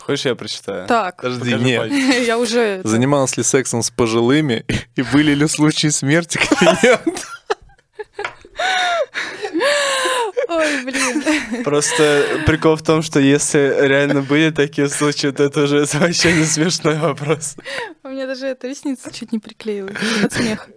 [0.00, 0.86] Хочешь, я прочитаю?
[0.86, 1.92] Так, Подожди, Покажи нет.
[2.26, 2.80] я уже...
[2.84, 4.64] Занималась ли сексом с пожилыми
[4.96, 7.22] и были ли случаи смерти клиента?
[10.48, 11.62] Ой, блин.
[11.64, 16.44] Просто прикол в том, что если реально были такие случаи, то это уже вообще не
[16.44, 17.56] смешной вопрос.
[18.02, 20.70] У меня даже эта ресница чуть не приклеилась от смеха.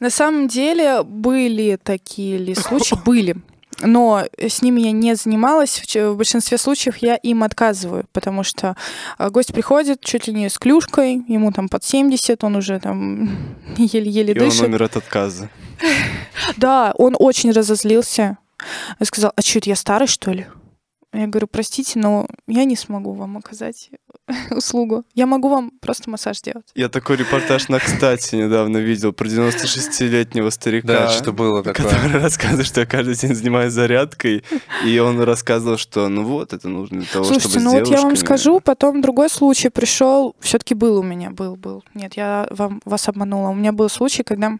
[0.00, 2.96] На самом деле были такие ли случаи?
[3.04, 3.36] Были.
[3.82, 5.82] Но с ними я не занималась.
[5.94, 8.74] В большинстве случаев я им отказываю, потому что
[9.18, 13.28] а, гость приходит чуть ли не с клюшкой, ему там под 70, он уже там
[13.76, 14.62] еле-еле И он дышит.
[14.62, 15.50] умер от отказа.
[16.56, 18.38] Да, он очень разозлился.
[18.98, 20.46] Он сказал, а что это я старый, что ли?
[21.12, 23.90] Я говорю, простите, но я не смогу вам оказать
[24.50, 25.04] услугу.
[25.14, 26.66] Я могу вам просто массаж сделать.
[26.74, 30.88] Я такой репортаж на кстати недавно видел про 96-летнего старика.
[30.88, 31.86] Да, что было такое.
[31.86, 34.44] который рассказывает, что я каждый день занимаюсь зарядкой,
[34.84, 38.00] и он рассказывал, что ну вот, это нужно для того, Слушайте, чтобы ну вот я
[38.00, 41.84] вам скажу, потом другой случай пришел, все-таки был у меня, был, был.
[41.94, 43.50] Нет, я вам вас обманула.
[43.50, 44.58] У меня был случай, когда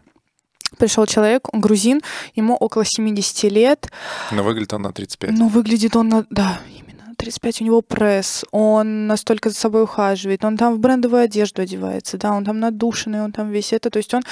[0.77, 2.01] пришел человек, он грузин,
[2.35, 3.91] ему около 70 лет,
[4.31, 5.31] Но выглядит он на 35.
[5.31, 6.25] но выглядит он, на...
[6.29, 6.86] да, именно
[7.17, 12.17] 35, у него пресс, он настолько за собой ухаживает, он там в брендовую одежду одевается,
[12.17, 14.23] да, он там надушенный, он там весь это, то есть он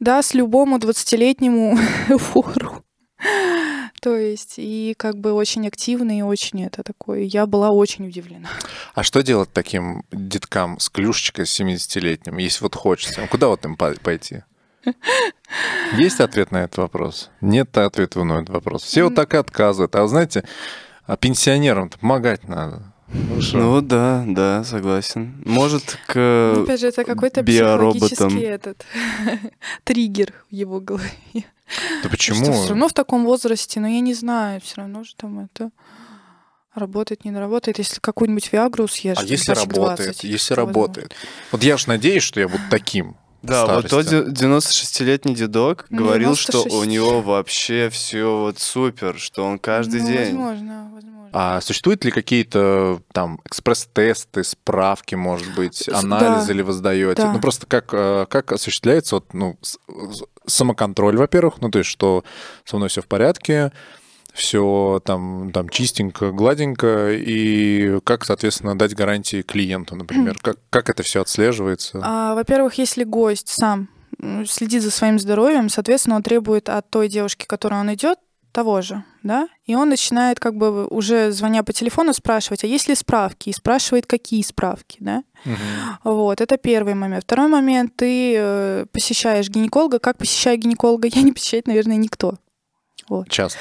[0.00, 1.76] даст любому 20-летнему
[2.18, 2.84] фору.
[4.02, 7.22] То есть, и как бы очень активный, и очень это такое.
[7.22, 8.48] Я была очень удивлена.
[8.94, 13.26] А что делать таким деткам с клюшечкой 70-летним, если вот хочется?
[13.28, 14.42] Куда вот им по- пойти?
[15.96, 17.30] Есть ответ на этот вопрос?
[17.40, 18.82] Нет ответа на этот вопрос.
[18.82, 19.96] Все вот так и отказывают.
[19.96, 20.44] А вы знаете,
[21.06, 22.92] а пенсионерам помогать надо.
[23.08, 23.58] Ну, что?
[23.58, 25.40] Ну да, да, согласен.
[25.44, 28.08] Может, к Ну, опять же, это какой-то биороботам.
[28.08, 28.84] психологический этот
[29.84, 31.10] триггер в его голове.
[32.02, 32.52] да почему?
[32.52, 35.70] Все равно в таком возрасте, но я не знаю, все равно же там это
[36.74, 37.78] работает, не работает.
[37.78, 40.10] Если какую-нибудь Виагру съешь, А если работает?
[40.10, 41.14] 20, Если работает.
[41.52, 43.16] Вот я ж надеюсь, что я буду таким.
[43.42, 44.30] Да, вот тот старости.
[44.30, 46.86] де- 96-летний дедок говорил, что у 96.
[46.90, 50.36] него вообще все вот супер, что он каждый Ну, день.
[50.36, 51.30] Возможно, возможно.
[51.32, 57.22] А существуют ли какие-то там экспресс-тесты, справки, может быть, анализы да, ли вы сдаете?
[57.22, 57.32] да.
[57.32, 59.58] Ну просто как, э, как осуществляется вот, ну,
[60.46, 62.24] самоконтроль, во-первых, ну то есть что
[62.64, 63.72] со мной все в порядке,
[64.36, 71.02] все там, там чистенько, гладенько, и как, соответственно, дать гарантии клиенту, например, как, как это
[71.02, 72.00] все отслеживается?
[72.02, 73.88] А, во-первых, если гость сам
[74.46, 78.18] следит за своим здоровьем, соответственно, он требует от той девушки, к которой он идет,
[78.56, 82.88] того же, да, и он начинает как бы уже звоня по телефону спрашивать, а есть
[82.88, 85.24] ли справки, и спрашивает, какие справки, да.
[85.44, 85.56] Мгм.
[86.04, 87.24] Вот, это первый момент.
[87.24, 89.98] Второй момент, ты э, посещаешь гинеколога.
[89.98, 91.06] Как посещаю гинеколога?
[91.12, 92.38] Я не посещает, наверное, никто.
[93.28, 93.58] Часто.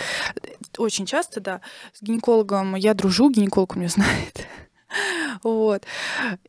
[0.78, 1.62] Очень часто, да.
[1.94, 4.46] С гинекологом я дружу, гинеколог меня знает.
[5.44, 5.84] Вот.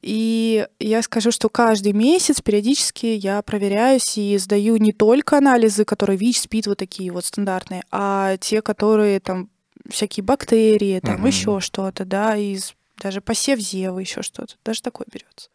[0.02, 6.16] И я скажу, что каждый месяц периодически я проверяюсь и сдаю не только анализы, которые
[6.16, 9.48] ВИЧ, СПИД, вот такие вот стандартные, а те, которые там
[9.88, 11.26] всякие бактерии, там Мгм.
[11.26, 15.50] еще что-то, да, из даже посев зевы, еще что-то, даже такое берется.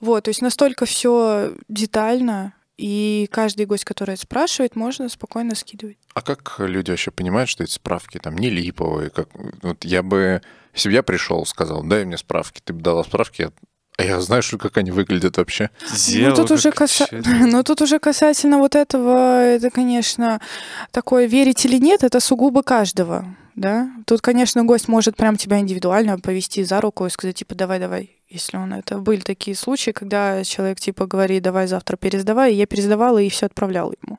[0.00, 5.98] Вот, то есть настолько все детально, и каждый гость, который спрашивает, можно спокойно скидывать.
[6.14, 9.10] А как люди вообще понимают, что эти справки там не липовые?
[9.10, 9.28] Как...
[9.62, 10.42] Вот я бы...
[10.74, 13.52] Если бы я пришел, сказал, дай мне справки, ты бы дала справки, я-
[13.98, 15.70] а я знаю, что как они выглядят вообще.
[16.30, 17.06] ну, тут уже каса...
[17.12, 20.40] ну, тут уже касательно вот этого, это, конечно,
[20.90, 23.90] такое верить или нет, это сугубо каждого, да.
[24.06, 28.56] Тут, конечно, гость может прям тебя индивидуально повести за руку и сказать, типа, давай-давай, если
[28.56, 28.98] он это...
[28.98, 33.46] Были такие случаи, когда человек, типа, говорит, давай завтра пересдавай, и я пересдавала и все
[33.46, 34.18] отправляла ему.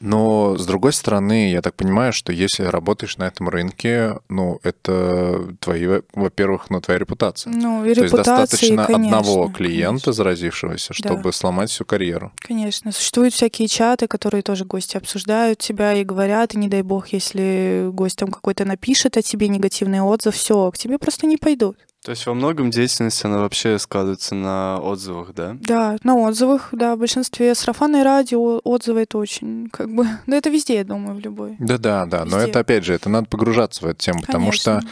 [0.00, 5.54] Но, с другой стороны, я так понимаю, что если работаешь на этом рынке, ну, это
[5.60, 7.52] твои, во-первых, ну, твоя репутация.
[7.52, 10.12] Ну, и То есть достаточно конечно, одного клиента конечно.
[10.14, 12.32] заразившегося, чтобы сломать всю карьеру.
[12.36, 12.92] Конечно.
[12.92, 17.90] Существуют всякие чаты, которые тоже гости обсуждают тебя и говорят, и не дай бог, если
[17.92, 21.76] гость там какой-то напишет о тебе негативный отзыв, все, к тебе просто не пойдут.
[22.02, 25.56] То есть во многом деятельность, она вообще складывается на отзывах, да?
[25.60, 30.48] Да, на отзывах, да, в большинстве сарафанное радио отзывы это очень, как бы, да это
[30.48, 31.56] везде, я думаю, в любой.
[31.58, 32.24] Да-да, да.
[32.24, 34.90] Но это, опять же, это надо погружаться в эту тему, потому что Конечно.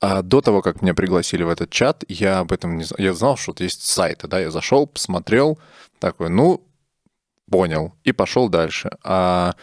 [0.00, 2.98] а, до того, как меня пригласили в этот чат, я об этом не знал.
[2.98, 5.58] Я знал, что вот есть сайты, да, я зашел, посмотрел,
[5.98, 6.62] такой, ну,
[7.50, 8.90] понял, и пошел дальше.
[9.02, 9.54] А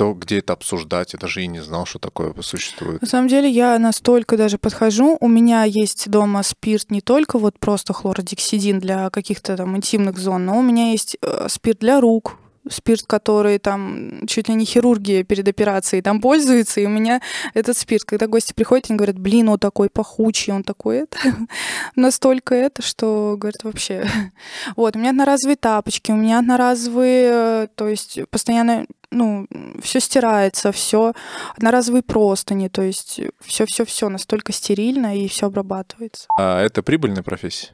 [0.00, 3.02] то, где это обсуждать, я даже и не знал, что такое существует.
[3.02, 5.18] На самом деле я настолько даже подхожу.
[5.20, 10.46] У меня есть дома спирт не только вот просто хлородексидин для каких-то там интимных зон,
[10.46, 12.38] но у меня есть э, спирт для рук,
[12.68, 17.20] спирт, который там чуть ли не хирургия перед операцией там пользуется, и у меня
[17.54, 21.18] этот спирт, когда гости приходят, они говорят, блин, он такой пахучий, он такой это,
[21.96, 24.06] настолько это, что, говорят, вообще.
[24.76, 29.46] Вот, у меня одноразовые тапочки, у меня одноразовые, э, то есть постоянно, ну,
[29.82, 31.14] все стирается, все
[31.56, 36.26] одноразовые простыни, то есть все-все-все настолько стерильно и все обрабатывается.
[36.36, 37.70] А это прибыльная профессия?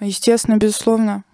[0.00, 1.24] Естественно, безусловно,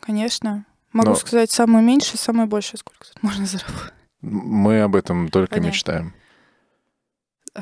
[0.00, 0.66] конечно.
[0.96, 3.92] Могу Но- сказать, самое меньшее, самое большее, сколько тут можно заработать.
[4.22, 5.68] Мы об этом только Понятно.
[5.68, 6.14] мечтаем.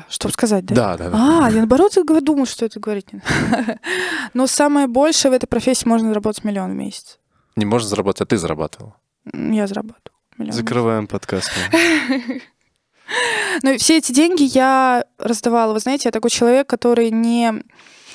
[0.09, 0.75] Чтобы сказать, да?
[0.75, 1.45] Да, да, да.
[1.45, 3.79] А, я наоборот думаю, что это говорить не надо.
[4.33, 7.19] Но самое большее в этой профессии можно заработать миллион в месяц.
[7.57, 8.95] Не можно заработать, а ты зарабатывал.
[9.33, 10.17] Я зарабатываю.
[10.37, 10.53] миллион.
[10.55, 11.51] Закрываем подкаст.
[13.61, 15.73] Ну, все эти деньги я раздавала.
[15.73, 17.63] Вы знаете, я такой человек, который не...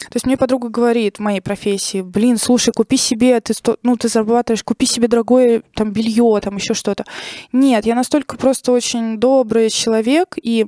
[0.07, 4.09] То есть мне подруга говорит в моей профессии, блин, слушай, купи себе, ты, ну, ты
[4.09, 7.05] зарабатываешь, купи себе дорогое там белье, там еще что-то.
[7.53, 10.67] Нет, я настолько просто очень добрый человек, и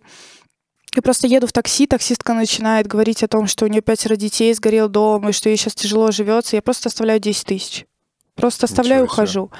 [0.94, 4.52] я просто еду в такси, таксистка начинает говорить о том, что у нее пятеро детей,
[4.52, 6.56] сгорел дом, и что ей сейчас тяжело живется.
[6.56, 7.86] Я просто оставляю 10 тысяч.
[8.34, 9.22] Просто оставляю и Ничего себе.
[9.22, 9.50] ухожу.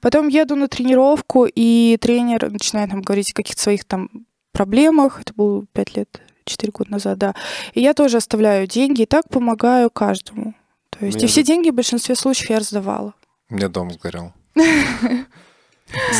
[0.00, 4.10] Потом еду на тренировку, и тренер начинает нам говорить о каких-то своих там
[4.52, 5.20] проблемах.
[5.20, 7.34] Это было 5 лет, 4 года назад, да.
[7.72, 10.54] И я тоже оставляю деньги, и так помогаю каждому.
[10.90, 13.14] То есть, Меня и все деньги в большинстве случаев я раздавала.
[13.50, 14.32] У меня дом сгорел.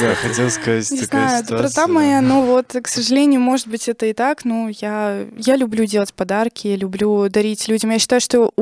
[0.00, 1.56] Да, хотел сказать, Не такая знаю, ситуация.
[1.56, 5.84] доброта моя, ну вот, к сожалению, может быть, это и так, но я, я люблю
[5.84, 7.90] делать подарки, я люблю дарить людям.
[7.90, 8.52] Я считаю, что,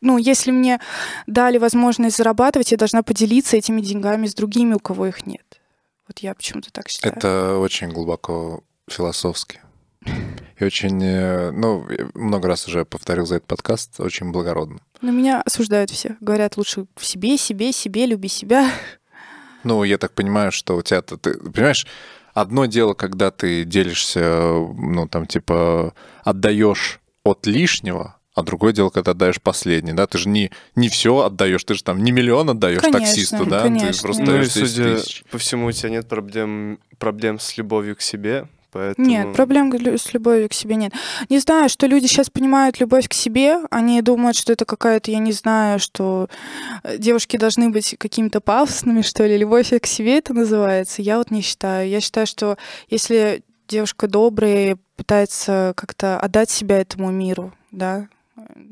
[0.00, 0.80] ну, если мне
[1.26, 5.60] дали возможность зарабатывать, я должна поделиться этими деньгами с другими, у кого их нет.
[6.08, 7.14] Вот я почему-то так считаю.
[7.14, 9.60] Это очень глубоко философски.
[10.04, 14.80] И очень, э, ну, много раз уже повторил за этот подкаст, очень благородно.
[15.00, 16.16] Но меня осуждают все.
[16.20, 18.68] Говорят, лучше в себе, себе, себе, люби себя.
[19.64, 21.86] Ну, я так понимаю, что у тебя, ты, понимаешь,
[22.34, 24.20] одно дело, когда ты делишься,
[24.76, 25.94] ну, там, типа,
[26.24, 31.18] отдаешь от лишнего, а другое дело, когда отдаешь последний, да, ты же не, не все
[31.18, 34.02] отдаешь, ты же там не миллион отдаешь Конечно, таксисту, да, ты конечно.
[34.02, 35.24] просто Ну и даешь 10 судя тысяч.
[35.30, 39.06] по всему, у тебя нет проблем, проблем с любовью к себе, поэтому...
[39.06, 40.92] Нет, проблем с любовью к себе нет.
[41.28, 43.58] Не знаю, что люди сейчас понимают любовь к себе.
[43.70, 46.28] Они думают, что это какая-то, я не знаю, что
[46.82, 49.36] э, девушки должны быть какими-то пафосными, что ли.
[49.36, 51.02] Любовь к себе это называется.
[51.02, 51.88] Я вот не считаю.
[51.88, 52.56] Я считаю, что
[52.88, 58.08] если девушка добрая и пытается как-то отдать себя этому миру, да,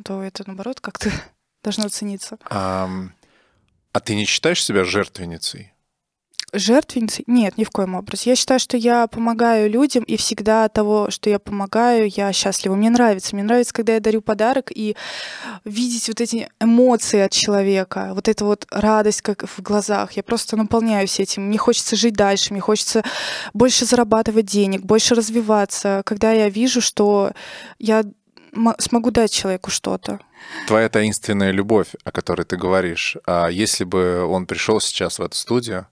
[0.05, 1.11] то это, наоборот, как-то
[1.65, 2.39] должно цениться.
[2.49, 2.89] А,
[3.93, 5.73] а ты не считаешь себя жертвенницей?
[6.53, 7.25] Жертвенницей?
[7.27, 8.31] Нет, ни в коем образе.
[8.31, 12.77] Я считаю, что я помогаю людям, и всегда того, что я помогаю, я счастлива.
[12.77, 13.35] Мне нравится.
[13.35, 14.97] Мне нравится, когда я дарю подарок и
[15.65, 20.13] видеть вот эти эмоции от человека, вот эту вот радость, как в глазах.
[20.13, 21.49] Я просто наполняюсь этим.
[21.49, 23.03] Мне хочется жить дальше, мне хочется
[23.53, 26.03] больше зарабатывать денег, больше развиваться.
[26.07, 27.33] Когда я вижу, что
[27.79, 28.05] я
[28.79, 30.21] смогу дать человеку что-то.
[30.67, 35.37] Твоя таинственная любовь, о которой ты говоришь, а если бы он пришел сейчас в эту
[35.37, 35.87] студию,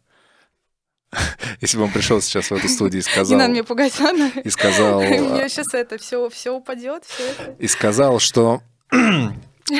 [1.60, 3.36] если бы он пришел сейчас в эту студию и сказал...
[3.36, 4.30] Не надо меня пугать, ладно?
[4.42, 4.98] И сказал...
[5.00, 7.56] У меня сейчас это все, все упадет, все это.
[7.58, 8.62] И сказал, что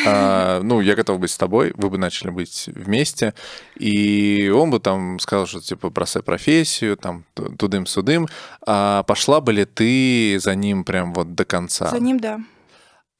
[0.06, 3.34] а, ну, я готов быть с тобой, вы бы начали быть вместе,
[3.76, 8.28] и он бы там сказал, что типа бросай профессию, там тудым-судым,
[8.66, 11.90] а пошла бы ли ты за ним прям вот до конца?
[11.90, 12.40] За ним, да.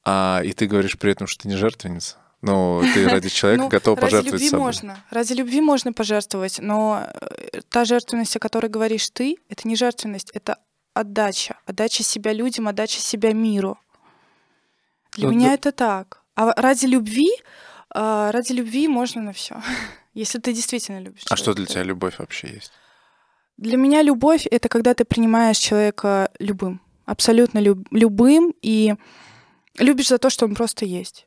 [0.03, 2.17] А, и ты говоришь при этом, что ты не жертвенница?
[2.45, 4.65] Ну, ты ради человека ну, готов пожертвовать ради любви собой.
[4.65, 5.03] можно.
[5.09, 10.31] Ради любви можно пожертвовать, но э, та жертвенность, о которой говоришь ты, это не жертвенность,
[10.33, 10.57] это
[10.93, 11.57] отдача.
[11.65, 13.77] Отдача себя людям, отдача себя миру.
[15.13, 15.53] Для ну, меня да.
[15.53, 16.21] это так.
[16.35, 17.31] А ради любви,
[17.89, 19.55] а, ради любви можно на все,
[20.13, 21.23] если ты действительно любишь.
[21.29, 22.71] А что для тебя любовь вообще есть?
[23.57, 28.95] Для меня любовь это когда ты принимаешь человека любым, абсолютно люб, любым и
[29.79, 31.25] любишь за то, что он просто есть,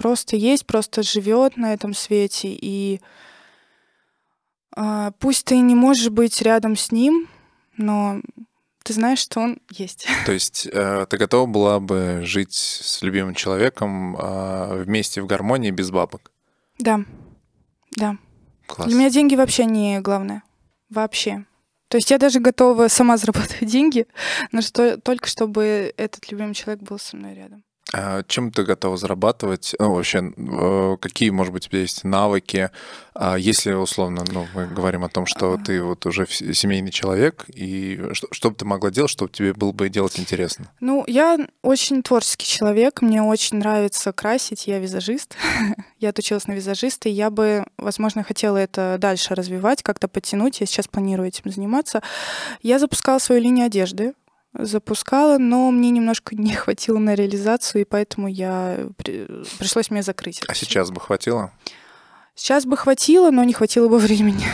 [0.00, 3.02] просто есть, просто живет на этом свете и
[4.74, 7.28] э, пусть ты не можешь быть рядом с ним,
[7.76, 8.22] но
[8.82, 10.06] ты знаешь, что он есть.
[10.24, 15.70] То есть э, ты готова была бы жить с любимым человеком э, вместе в гармонии
[15.70, 16.32] без бабок?
[16.78, 17.00] Да,
[17.94, 18.16] да.
[18.66, 18.88] Класс.
[18.88, 20.42] Для меня деньги вообще не главное.
[20.88, 21.44] Вообще.
[21.88, 24.06] То есть я даже готова сама зарабатывать деньги,
[24.50, 27.64] но что, только чтобы этот любимый человек был со мной рядом.
[27.92, 29.74] А чем ты готова зарабатывать?
[29.78, 30.32] Ну, вообще,
[31.00, 32.70] какие, может быть, у тебя есть навыки?
[33.14, 38.00] А если, условно, ну, мы говорим о том, что ты вот уже семейный человек, и
[38.12, 40.70] что, что бы ты могла делать, чтобы тебе было бы делать интересно?
[40.80, 45.36] Ну, я очень творческий человек, мне очень нравится красить, я визажист,
[45.98, 50.66] я отучилась на визажиста, и я бы, возможно, хотела это дальше развивать, как-то подтянуть, я
[50.66, 52.02] сейчас планирую этим заниматься.
[52.62, 54.14] Я запускала свою линию одежды,
[54.52, 58.88] запускала, но мне немножко не хватило на реализацию, и поэтому я
[59.58, 60.42] пришлось мне закрыть.
[60.48, 61.52] А сейчас бы хватило?
[62.34, 64.46] Сейчас бы хватило, но не хватило бы времени.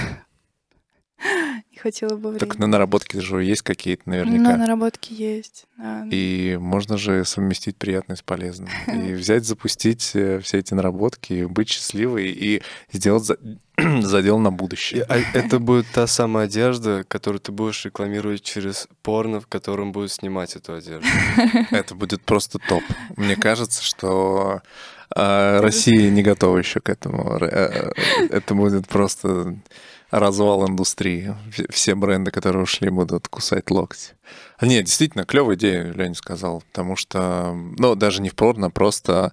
[1.87, 2.39] Хватило бы времени.
[2.41, 4.43] Так на наработки же есть какие-то наверняка.
[4.43, 6.05] На наработки есть, да.
[6.11, 8.69] И можно же совместить приятное с полезным.
[8.89, 12.61] И взять, запустить э, все эти наработки, быть счастливой и
[12.91, 13.31] сделать
[14.03, 15.05] задел на будущее.
[15.09, 20.11] А это будет та самая одежда, которую ты будешь рекламировать через порно, в котором будут
[20.11, 21.07] снимать эту одежду.
[21.71, 22.83] Это будет просто топ.
[23.17, 24.61] Мне кажется, что
[25.15, 27.39] э, Россия не готова еще к этому.
[27.41, 27.93] Э,
[28.31, 29.57] это будет просто
[30.11, 31.35] развал индустрии.
[31.71, 34.15] Все бренды, которые ушли, будут кусать локти.
[34.61, 39.33] Нет, действительно, клевая идея, Леня сказал, потому что, ну, даже не порно, просто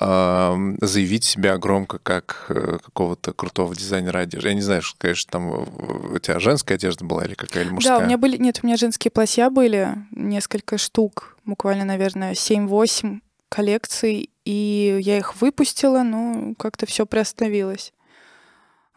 [0.00, 4.48] э, заявить себя громко как э, какого-то крутого дизайнера одежды.
[4.48, 7.98] Я не знаю, конечно, там у тебя женская одежда была или какая или мужская?
[7.98, 13.20] Да, у меня были, нет, у меня женские платья были, несколько штук, буквально, наверное, 7-8
[13.48, 17.92] коллекций, и я их выпустила, но как-то все приостановилось.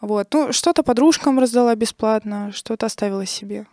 [0.01, 0.27] Вот.
[0.33, 3.67] Ну, что-то подружкам раздала бесплатно, что-то оставила себе.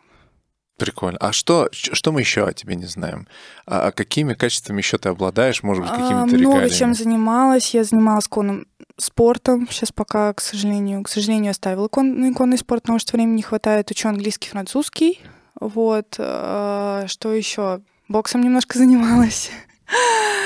[0.78, 1.18] Прикольно.
[1.18, 3.26] А что, что мы еще о тебе не знаем?
[3.66, 5.64] А, а какими качествами еще ты обладаешь?
[5.64, 6.68] Может быть, какими-то а, Много регалиями?
[6.68, 7.74] чем занималась.
[7.74, 8.66] Я занималась конным
[8.96, 9.66] спортом.
[9.68, 13.90] Сейчас пока, к сожалению, к сожалению, оставила кон, конный спорт, потому что времени не хватает.
[13.90, 15.20] Учу английский, французский.
[15.58, 16.14] Вот.
[16.18, 17.80] А, что еще?
[18.06, 19.50] Боксом немножко занималась.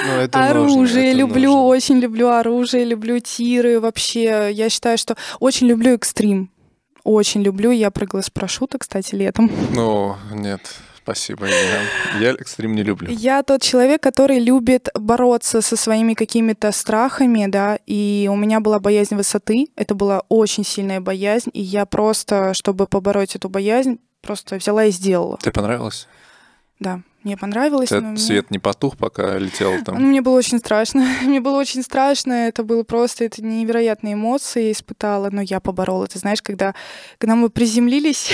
[0.06, 1.62] Ну, это оружие, нужно, это люблю, нужно.
[1.62, 3.80] очень люблю оружие, люблю тиры.
[3.80, 6.50] Вообще, я считаю, что очень люблю экстрим.
[7.04, 7.70] Очень люблю.
[7.70, 9.50] Я прыгала с парашюта, кстати, летом.
[9.72, 10.60] Ну, нет,
[10.96, 11.46] спасибо.
[11.46, 11.82] Я,
[12.20, 13.10] я экстрим не люблю.
[13.10, 18.78] Я тот человек, который любит бороться со своими какими-то страхами, да, и у меня была
[18.78, 19.68] боязнь высоты.
[19.76, 24.90] Это была очень сильная боязнь, и я просто, чтобы побороть эту боязнь, просто взяла и
[24.92, 25.38] сделала.
[25.42, 26.06] Ты понравилось?
[26.78, 27.02] Да.
[27.24, 27.92] Мне понравилось.
[27.92, 30.00] Этот свет не потух, пока летел там.
[30.00, 31.06] Ну, мне было очень страшно.
[31.22, 32.32] мне было очень страшно.
[32.32, 36.06] Это было просто это невероятные эмоции я испытала, но я поборола.
[36.06, 36.74] Ты знаешь, когда,
[37.18, 38.32] когда мы приземлились,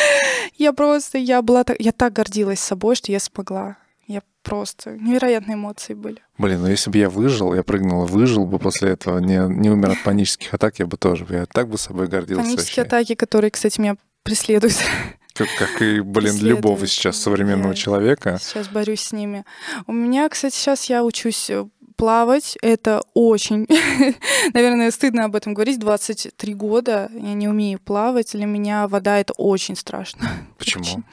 [0.56, 3.76] я просто, я была, так, я так гордилась собой, что я смогла.
[4.06, 6.18] Я просто невероятные эмоции были.
[6.38, 9.90] Блин, ну если бы я выжил, я прыгнул выжил бы после этого, не, не умер
[9.90, 12.42] от панических атак, я бы тоже, я так бы собой гордился.
[12.42, 12.96] Панические вообще.
[12.96, 14.74] атаки, которые, кстати, меня преследуют.
[15.40, 18.38] Как, как и, блин, любого сейчас современного я человека.
[18.42, 19.46] Сейчас борюсь с ними.
[19.86, 21.64] У меня, кстати, сейчас я учусь э,
[21.96, 22.58] плавать.
[22.60, 23.66] Это очень,
[24.52, 25.78] наверное, стыдно об этом говорить.
[25.78, 28.32] 23 года я не умею плавать.
[28.32, 30.28] Для меня вода— это очень страшно.
[30.58, 31.04] Почему?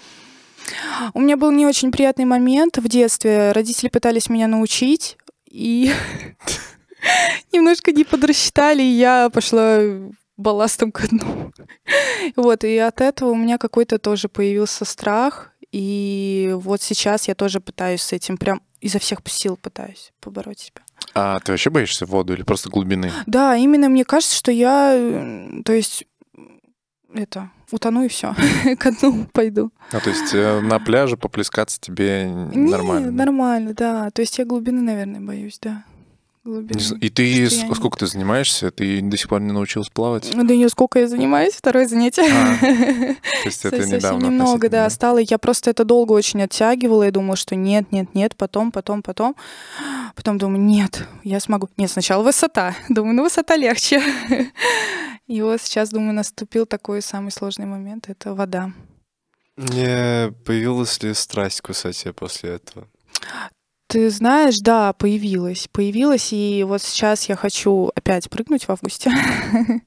[1.13, 3.53] У меня был не очень приятный момент в детстве.
[3.53, 5.17] Родители пытались меня научить,
[5.49, 5.89] и
[7.53, 9.79] немножко не подрасчитали, и я пошла
[10.37, 11.51] балластом ко дну.
[12.35, 15.51] Вот, и от этого у меня какой-то тоже появился страх.
[15.71, 20.81] И вот сейчас я тоже пытаюсь с этим, прям изо всех сил пытаюсь побороть себя.
[21.13, 23.11] А ты вообще боишься воду или просто глубины?
[23.25, 24.91] Да, именно мне кажется, что я,
[25.65, 26.05] то есть,
[27.13, 28.35] это, утону и все,
[28.79, 29.71] ко дну пойду.
[29.91, 33.11] А то есть э, на пляже поплескаться тебе нормально?
[33.11, 34.09] нормально, да.
[34.11, 35.83] То есть я глубины, наверное, боюсь, да.
[36.47, 36.79] Глубины.
[37.01, 38.71] И ты, Что с- я не- сколько ты занимаешься?
[38.71, 40.31] Ты до сих пор не научилась плавать?
[40.33, 42.23] Ну, Да не сколько я занимаюсь, второе занятие.
[42.23, 42.57] А,
[43.43, 45.17] То есть это Совсем недавно немного, да, стало.
[45.17, 49.35] Я просто это долго очень оттягивала и думала, что нет, нет, нет, потом, потом, потом.
[50.15, 51.67] Потом думаю, нет, я смогу.
[51.75, 52.75] Нет, сначала высота.
[52.89, 54.01] Думаю, ну высота легче.
[55.27, 58.71] И вот сейчас, думаю, наступил такой самый сложный момент— это вода.
[59.57, 62.87] Не появилась ли страсть к высоте после этого?
[63.87, 65.69] Ты знаешь, да, появилась.
[65.71, 69.11] Появилась, и вот сейчас я хочу опять прыгнуть в августе.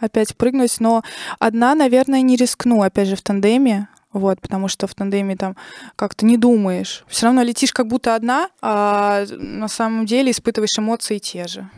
[0.00, 1.02] опять прыгнуть, но
[1.38, 3.88] одна, наверное, не рискну, опять же, в тандеме.
[4.12, 5.56] Вот, потому что в тандеме там
[5.94, 7.04] как-то не думаешь.
[7.06, 11.68] Все равно летишь как будто одна, а на самом деле испытываешь эмоции те же.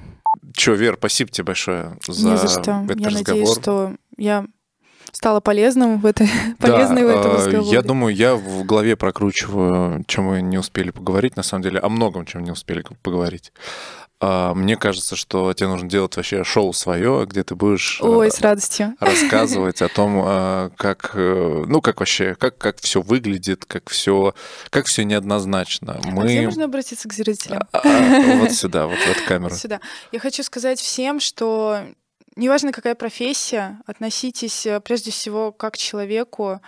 [0.55, 2.85] Че, Вер, спасибо тебе большое за, Не за что.
[2.85, 3.13] этот я разговор.
[3.27, 4.47] надеюсь, что я
[5.13, 6.29] стала полезным в этой,
[6.59, 7.71] Да, полезной в этом э, разговоре.
[7.71, 11.89] Я думаю, я в голове прокручиваю, чем мы не успели поговорить, на самом деле, о
[11.89, 13.53] многом, чем не успели поговорить.
[14.21, 18.31] А, Мне кажется, что тебе нужно делать вообще шоу свое, где ты будешь э, Ой,
[18.31, 18.97] с радостью.
[19.01, 24.35] рассказывать о том, э, как, ну, как вообще, как, как все выглядит, как все,
[24.71, 26.01] как все неоднозначно.
[26.05, 27.63] А где Мы можно обратиться к зрителям?
[27.73, 29.55] А, а, вот сюда, вот в эту камеру.
[29.55, 29.81] Сюда.
[30.11, 31.83] Я хочу сказать всем, что
[32.39, 36.61] неважно, какая профессия, относитесь э, прежде всего как к человеку,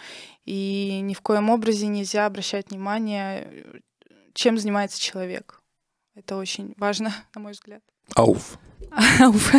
[0.45, 3.79] и ни в коем образе нельзя обращать внимание, э,
[4.35, 5.63] чем занимается человек.
[6.15, 7.83] Это очень важно, на мой взгляд.
[8.15, 8.59] Ауф.
[9.21, 9.53] Ауф.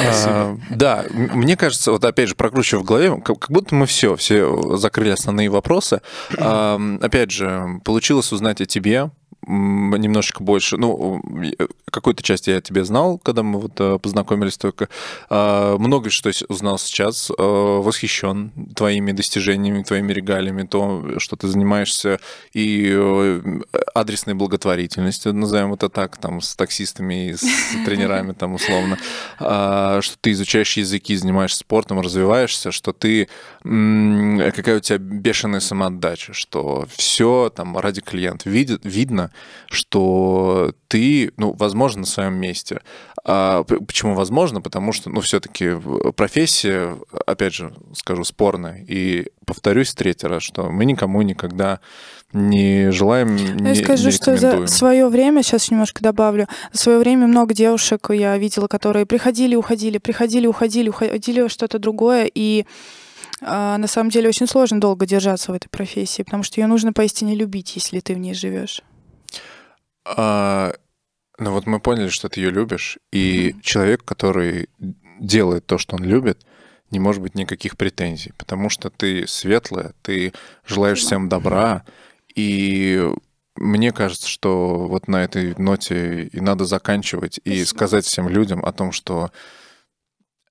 [0.00, 4.16] А, да, мне кажется, вот опять же, прокручивая в голове, как, как будто мы все,
[4.16, 6.00] все закрыли основные вопросы.
[6.38, 9.10] А, опять же, получилось узнать о тебе
[9.46, 10.76] немножечко больше.
[10.76, 11.22] Ну,
[11.58, 14.88] э, какую-то часть я тебе знал, когда мы вот э, познакомились только.
[15.30, 17.30] А, Много что узнал сейчас.
[17.36, 22.18] Восхищен твоими достижениями, твоими регалиями, то, что ты занимаешься
[22.52, 23.60] и э,
[23.94, 27.44] адресной благотворительностью, назовем это так, там, с таксистами и с
[27.84, 28.98] тренерами, там, условно,
[29.38, 33.28] А, что ты изучаешь языки, занимаешься спортом, развиваешься, что ты,
[33.62, 38.50] какая у тебя бешеная самоотдача, что все там ради клиента.
[38.50, 39.30] Видит, видно,
[39.68, 42.80] что ты, ну, возможно, на своем месте.
[43.24, 44.60] А почему возможно?
[44.60, 45.72] Потому что, ну, все-таки
[46.14, 46.96] профессия,
[47.26, 48.84] опять же, скажу, спорная.
[48.86, 51.80] И повторюсь третий раз, что мы никому никогда
[52.32, 56.98] не желаем, не, Я скажу, не что за свое время, сейчас немножко добавлю, за свое
[56.98, 62.66] время много девушек я видела, которые приходили, уходили, приходили, уходили, уходили что-то другое, и
[63.42, 66.92] а, на самом деле очень сложно долго держаться в этой профессии, потому что ее нужно
[66.92, 68.82] поистине любить, если ты в ней живешь.
[70.06, 70.74] А,
[71.38, 74.68] ну вот мы поняли, что ты ее любишь, и человек, который
[75.18, 76.46] делает то, что он любит,
[76.90, 80.32] не может быть никаких претензий, потому что ты светлая, ты
[80.64, 81.84] желаешь всем добра,
[82.34, 83.04] и
[83.56, 87.66] мне кажется, что вот на этой ноте и надо заканчивать и Спасибо.
[87.66, 89.30] сказать всем людям о том, что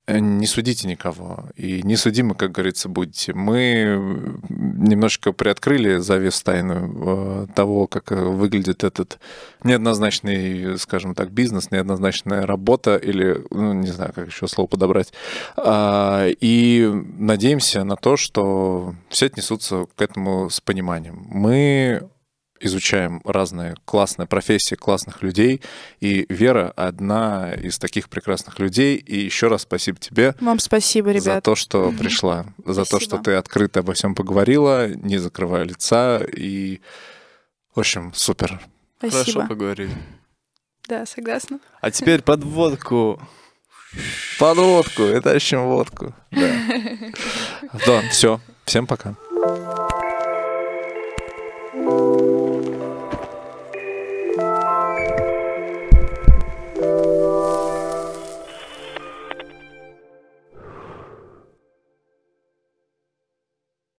[0.08, 3.34] не судите никого, и не судимы, как говорится, будете.
[3.34, 9.20] Мы немножко приоткрыли завес тайну э, того, как э, выглядит этот
[9.64, 15.12] неоднозначный, скажем так, бизнес, неоднозначная работа, или, ну, не знаю, как еще слово подобрать.
[15.58, 16.88] А, И
[17.18, 21.26] надеемся на то, что все отнесутся к этому с пониманием.
[21.30, 22.08] Мы
[22.66, 25.62] изучаем разные классные профессии классных людей,
[26.00, 28.96] и Вера одна из таких прекрасных людей.
[28.98, 31.44] И еще раз спасибо тебе Вам спасибо, за ребят.
[31.44, 33.24] то, что пришла, за то, что Спасибо.
[33.24, 36.22] ты открыто обо всем поговорила, не закрывая лица.
[36.36, 36.82] И,
[37.76, 38.60] в общем, супер.
[38.98, 39.24] Спасибо.
[39.24, 39.92] Хорошо поговорили.
[40.88, 41.60] Да, согласна.
[41.82, 43.20] А теперь подводку.
[44.40, 46.14] Под водку, это еще водку.
[46.32, 46.52] Да.
[47.86, 48.40] Да, все.
[48.66, 49.16] Всем пока.